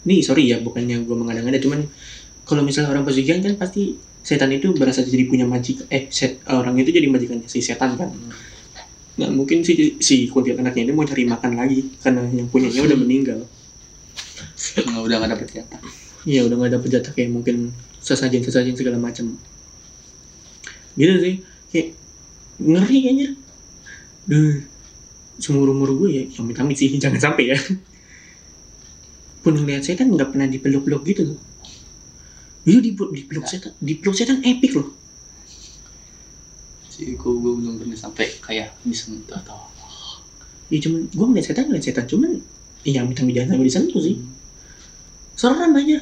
nih 0.07 0.23
sorry 0.23 0.47
ya 0.47 0.63
bukannya 0.63 1.03
gue 1.03 1.17
mengada-ngada 1.19 1.59
cuman 1.59 1.91
kalau 2.47 2.63
misalnya 2.63 2.95
orang 2.95 3.03
pesugihan 3.03 3.43
kan 3.43 3.59
pasti 3.59 3.99
setan 4.23 4.55
itu 4.55 4.71
berasa 4.75 5.03
jadi 5.03 5.27
punya 5.27 5.47
majikan 5.47 5.87
eh 5.91 6.07
set, 6.11 6.39
orang 6.47 6.79
itu 6.79 6.95
jadi 6.95 7.11
majikannya 7.11 7.51
si 7.51 7.59
setan 7.59 7.99
kan 7.99 8.11
Nah, 9.17 9.33
mungkin 9.33 9.65
si, 9.65 9.97
si 9.97 10.29
kuntilanaknya 10.29 10.85
ini 10.85 10.93
mau 10.93 11.09
cari 11.09 11.25
makan 11.25 11.57
lagi 11.57 11.89
karena 12.05 12.21
yang 12.29 12.53
punyanya 12.53 12.85
udah 12.85 12.99
meninggal. 13.01 13.41
Nggak, 14.85 15.01
udah 15.01 15.17
nggak 15.17 15.33
dapet 15.33 15.49
jatah. 15.57 15.81
Iya, 16.29 16.45
udah 16.45 16.57
nggak 16.61 16.73
dapet 16.77 16.89
jatah 16.93 17.13
kayak 17.17 17.33
mungkin 17.33 17.73
sesajen-sesajen 18.05 18.77
segala 18.77 19.01
macam. 19.01 19.41
Gitu 21.01 21.15
sih, 21.17 21.35
kayak 21.73 21.97
ngeri 22.61 22.99
kayaknya. 23.09 23.29
Duh, 24.29 24.61
seumur 25.39 25.73
umur 25.73 25.93
gue 26.05 26.09
ya, 26.13 26.23
yang 26.27 26.49
amit 26.53 26.77
sih 26.77 26.93
jangan 27.03 27.21
sampai 27.21 27.55
ya. 27.55 27.59
Pun 29.41 29.55
ngeliat 29.55 29.87
setan 29.87 30.11
nggak 30.11 30.35
pernah 30.35 30.49
dipeluk-peluk 30.51 31.03
gitu 31.07 31.23
loh. 31.35 31.39
Iya 32.67 32.83
dipeluk, 32.83 33.15
dipeluk 33.15 33.47
setan, 33.47 33.73
dipeluk 33.79 34.15
setan 34.19 34.43
epic 34.43 34.75
loh. 34.75 34.91
Sih, 36.91 37.15
gue, 37.15 37.33
gue 37.39 37.53
belum 37.63 37.79
pernah 37.79 37.95
sampai 37.95 38.27
kayak 38.43 38.75
disentuh 38.83 39.39
atau. 39.39 39.71
Ya 40.67 40.83
cuman 40.83 41.07
gue 41.07 41.27
ngeliat 41.31 41.47
setan 41.47 41.71
ngeliat 41.71 41.85
setan 41.87 42.11
cuman 42.11 42.43
ya 42.83 43.03
amit 43.03 43.19
amit 43.19 43.35
jangan 43.35 43.55
sampai 43.55 43.67
disentuh 43.67 44.03
sih. 44.03 44.17
serem 45.37 45.69
aja 45.77 46.01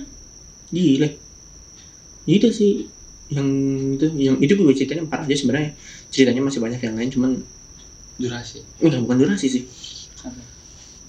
gile 0.71 1.19
itu 2.25 2.49
sih 2.55 2.73
yang 3.29 3.49
itu 3.97 4.07
yang 4.15 4.37
itu 4.39 4.53
gue 4.57 4.75
ceritanya 4.77 5.05
empat 5.09 5.27
aja 5.29 5.37
sebenarnya 5.37 5.71
ceritanya 6.13 6.43
masih 6.45 6.61
banyak 6.61 6.81
yang 6.81 6.95
lain 6.97 7.11
cuman 7.11 7.33
Durasi. 8.15 8.63
enggak 8.79 9.03
bukan 9.03 9.17
durasi 9.27 9.47
sih 9.51 9.63
Apa? 10.23 10.39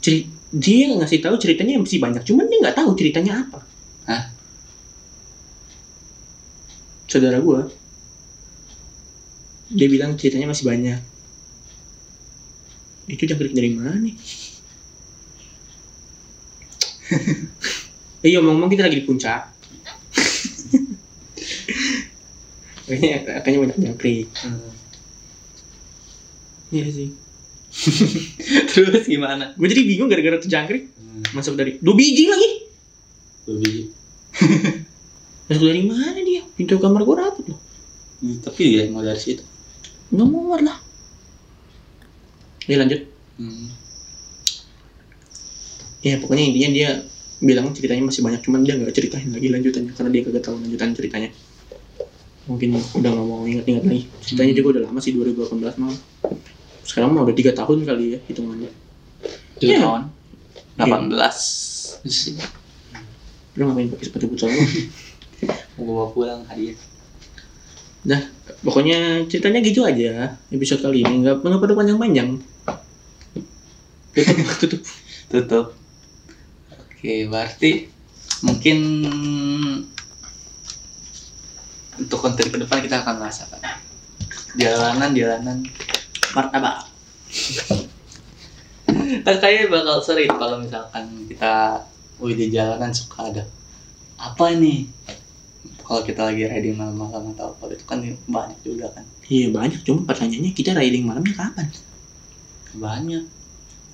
Ceri 0.01 0.25
dia 0.55 0.89
ngasih 0.95 1.19
tahu 1.21 1.35
ceritanya 1.37 1.81
masih 1.81 1.99
banyak 2.01 2.23
cuman 2.25 2.45
dia 2.47 2.59
nggak 2.63 2.77
tahu 2.77 2.89
ceritanya 2.97 3.33
apa 3.45 3.59
Hah? 4.09 4.23
saudara 7.05 7.37
gue 7.41 7.61
dia 9.73 9.87
bilang 9.89 10.17
ceritanya 10.17 10.49
masih 10.49 10.65
banyak 10.65 10.99
itu 13.05 13.21
jangkrik 13.25 13.53
dari 13.53 13.69
mana 13.73 13.97
nih 14.01 14.15
Iya 18.25 18.41
ngomong 18.41 18.73
kita 18.73 18.89
lagi 18.89 18.97
di 18.97 19.05
puncak. 19.05 19.45
Kayaknya 22.89 23.37
kayaknya 23.45 23.59
banyak 23.61 23.77
jangkrik. 23.85 24.33
Iya 26.75 26.88
sih. 26.91 27.09
Terus 28.71 29.07
gimana? 29.07 29.55
Gue 29.55 29.67
jadi 29.67 29.83
bingung 29.83 30.11
gara-gara 30.11 30.35
tuh 30.38 30.47
jangkrik 30.47 30.91
Hmm. 31.15 31.23
masuk 31.31 31.55
dari 31.55 31.79
dua 31.79 31.95
biji 31.95 32.27
lagi. 32.27 32.49
Dua 33.47 33.55
biji. 33.55 33.88
Masuk 35.47 35.63
dari 35.63 35.85
mana 35.85 36.19
dia? 36.19 36.43
Pintu 36.51 36.75
kamar 36.75 37.07
gue 37.07 37.15
rapat 37.15 37.45
loh. 37.47 37.59
Tapi 38.41 38.75
ya 38.75 38.83
mau 38.89 38.99
dari 38.99 39.15
situ. 39.15 39.39
Nomor 40.09 40.59
lah. 40.59 40.75
Ya 42.65 42.75
lanjut. 42.75 43.05
Hmm. 43.38 43.71
Ya 46.01 46.19
pokoknya 46.19 46.43
intinya 46.49 46.69
dia 46.73 46.89
bilang 47.39 47.71
ceritanya 47.71 48.03
masih 48.03 48.19
banyak 48.19 48.41
cuman 48.41 48.65
dia 48.65 48.75
nggak 48.75 48.91
ceritain 48.91 49.29
lagi 49.29 49.47
lanjutannya 49.47 49.93
karena 49.93 50.09
dia 50.11 50.21
kagak 50.25 50.43
tahu 50.43 50.55
lanjutan 50.59 50.91
ceritanya. 50.91 51.29
Mungkin 52.45 52.75
udah 52.75 53.09
nggak 53.09 53.23
mau 53.23 53.45
ingat-ingat 53.45 53.83
lagi. 53.85 54.03
Ceritanya 54.19 54.51
Hmm. 54.51 54.59
juga 54.59 54.67
udah 54.75 54.83
lama 54.89 54.99
sih 54.99 55.11
2018 55.13 55.79
malah. 55.79 55.99
Sekarang 56.85 57.17
mah 57.17 57.25
udah 57.25 57.35
tiga 57.35 57.51
tahun 57.51 57.83
kali 57.83 58.05
ya 58.15 58.19
hitungannya. 58.29 58.69
Tujuh 59.57 59.73
Iya. 59.73 59.81
tahun. 59.81 60.01
18. 60.77 62.05
Sih. 62.05 62.37
Lu 63.57 63.65
ngapain 63.65 63.89
pakai 63.89 64.05
sepatu 64.05 64.29
futsal 64.29 64.53
lu? 64.53 64.61
Mau 65.75 65.83
bawa 65.89 66.05
pulang 66.13 66.41
hadiah. 66.45 66.77
Pokoknya 68.61 69.25
ceritanya 69.25 69.65
gitu 69.65 69.81
aja 69.81 70.37
episode 70.53 70.85
kali 70.85 71.01
ini 71.01 71.25
nggak 71.25 71.41
nggak 71.41 71.61
perlu 71.61 71.73
panjang-panjang. 71.73 72.37
Tutup, 74.13 74.37
tutup. 74.61 74.81
Tutup. 75.33 75.67
Oke, 76.69 77.25
berarti 77.25 77.89
mungkin 78.45 78.77
untuk 81.95 82.17
konten 82.21 82.45
ke 82.45 82.57
depan 82.61 82.83
kita 82.85 83.01
akan 83.01 83.25
apa? 83.25 83.57
Jalanan-jalanan 84.55 85.65
martabak. 86.35 86.77
kan 89.25 89.35
kayaknya 89.41 89.71
bakal 89.71 89.97
sering 90.03 90.29
kalau 90.29 90.61
misalkan 90.61 91.25
kita 91.25 91.81
wih 92.21 92.37
di 92.37 92.53
jalanan 92.53 92.93
suka 92.93 93.33
ada 93.33 93.43
apa 94.15 94.55
nih 94.55 94.87
kalau 95.85 96.01
kita 96.01 96.21
lagi 96.25 96.49
riding 96.49 96.77
malam-malam 96.77 97.33
atau 97.37 97.53
apa 97.53 97.69
itu 97.71 97.85
kan 97.85 98.01
banyak 98.25 98.59
juga 98.65 98.89
kan. 98.91 99.05
Iya 99.29 99.53
banyak. 99.53 99.85
Cuma 99.85 100.01
pertanyaannya 100.09 100.51
kita 100.53 100.73
riding 100.73 101.05
malamnya 101.05 101.33
kapan? 101.37 101.69
banyak. 102.75 103.23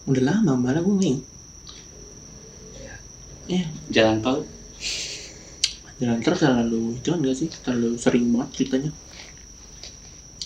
Udah 0.09 0.23
lama 0.25 0.57
malah 0.57 0.81
gue 0.81 0.95
nggak 0.97 1.19
Ya 3.51 3.63
jalan 3.91 4.23
tol. 4.23 4.47
Jalan 6.01 6.17
terus 6.23 6.39
terlalu 6.41 6.97
itu 6.97 7.09
enggak 7.13 7.35
sih 7.37 7.47
terlalu 7.61 7.99
sering 7.99 8.31
banget 8.33 8.49
ceritanya. 8.57 8.91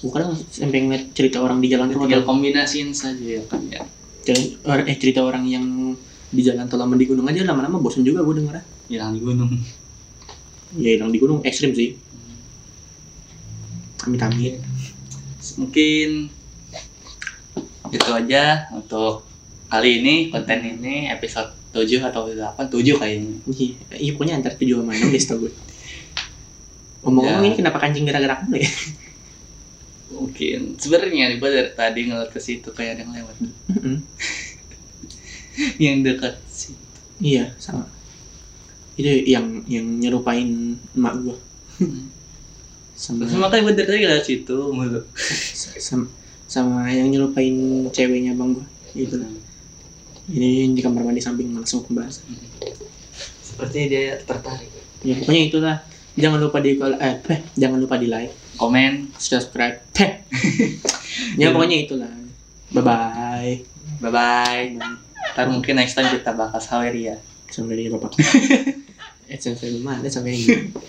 Gue 0.06 0.14
kadang 0.14 0.38
sampai 0.38 0.86
ngeliat 0.86 1.18
cerita 1.18 1.42
orang 1.42 1.58
di 1.58 1.74
jalan 1.74 1.90
tinggal 1.90 2.22
kombinasiin 2.22 2.94
saja 2.94 3.26
ya 3.26 3.42
kan 3.50 3.58
ya. 3.66 3.82
Eh 4.30 4.98
cerita 5.02 5.26
orang 5.26 5.50
yang 5.50 5.66
di 6.30 6.42
jalan 6.46 6.70
tol 6.70 6.86
di 6.94 7.10
gunung 7.10 7.26
aja 7.26 7.42
lama-lama 7.42 7.82
bosan 7.82 8.06
juga 8.06 8.22
gue 8.22 8.38
denger. 8.38 8.62
Hilang 8.86 9.18
di 9.18 9.22
gunung. 9.26 9.50
Ya 10.78 10.94
hilang 10.94 11.10
di 11.10 11.18
gunung 11.18 11.42
ekstrim 11.42 11.74
sih. 11.74 11.98
Amit-amit. 14.06 14.62
Mungkin 15.58 16.30
itu 17.90 18.12
aja 18.14 18.70
untuk 18.78 19.26
kali 19.74 20.06
ini 20.06 20.30
konten 20.30 20.62
ini 20.62 21.10
episode 21.10 21.50
7 21.74 22.14
atau 22.14 22.30
8 22.30 22.70
7 22.70 23.02
kayaknya. 23.02 23.42
Iya 23.50 23.74
iya, 23.98 24.12
pokoknya 24.14 24.38
antar 24.38 24.54
tujuh 24.54 24.86
sama 24.86 24.94
enam 24.94 25.10
deh 25.10 25.18
setau 25.18 25.42
gue 25.42 25.52
ngomong-ngomong 27.06 27.44
Ya. 27.46 27.50
ini 27.54 27.58
kenapa 27.58 27.78
kancing 27.78 28.06
gerak-gerak 28.10 28.50
mulu 28.50 28.58
ya 28.58 28.70
mungkin. 30.12 30.78
Sebenarnya 30.78 31.38
gue 31.38 31.50
dari 31.50 31.72
tadi 31.74 32.00
ngeliat 32.10 32.30
ke 32.30 32.40
situ 32.42 32.70
kayak 32.74 33.00
ada 33.00 33.02
yang 33.06 33.14
lewat. 33.14 33.36
Mm-mm. 33.72 33.98
yang 35.86 36.04
dekat 36.04 36.36
sih 36.52 36.76
iya 37.24 37.56
sama. 37.58 37.88
Itu 38.96 39.08
yang 39.28 39.64
yang 39.68 39.88
nyerupain 40.00 40.80
emak 40.96 41.14
gue 41.24 41.38
sama 42.96 43.28
terus 43.28 43.36
makanya 43.36 43.62
gue 43.68 43.74
dari 43.76 43.88
tadi 43.92 44.00
ngeliat 44.08 44.24
situ 44.24 44.56
mulu 44.72 45.04
sama, 45.84 46.08
sama 46.48 46.88
yang 46.88 47.12
nyerupain 47.12 47.92
ceweknya 47.92 48.32
bang 48.40 48.56
gue 48.56 48.66
gitu 48.96 49.20
ini 50.32 50.72
di 50.72 50.80
kamar 50.80 51.04
mandi 51.04 51.20
samping 51.20 51.52
langsung 51.52 51.84
pembahasan 51.84 52.24
sepertinya 53.56 53.88
dia 53.88 54.20
tertarik. 54.20 54.68
Ya 55.00 55.16
pokoknya 55.16 55.42
itulah. 55.48 55.78
Jangan 56.20 56.40
lupa 56.44 56.60
di 56.60 56.76
eh, 56.76 57.16
eh 57.24 57.40
jangan 57.56 57.80
lupa 57.80 57.96
di 57.96 58.08
like 58.12 58.36
komen 58.58 59.12
subscribe. 59.20 59.80
Ya 61.40 61.56
pokoknya 61.56 61.88
itulah. 61.88 62.12
Bye 62.76 62.84
bye 62.84 63.54
bye 64.04 64.12
bye 64.12 64.66
ntar 65.36 65.52
mungkin 65.52 65.80
next 65.80 65.96
time 65.96 66.12
kita 66.12 66.32
bahas 66.32 66.64
Haweria 66.72 67.20
sampai 67.52 67.76
di 67.76 67.92
bapak 67.92 68.16
eh 69.32 69.40
sampai 69.40 69.80
mana? 69.84 70.08
Sampai 70.08 70.38
ini 70.38 70.46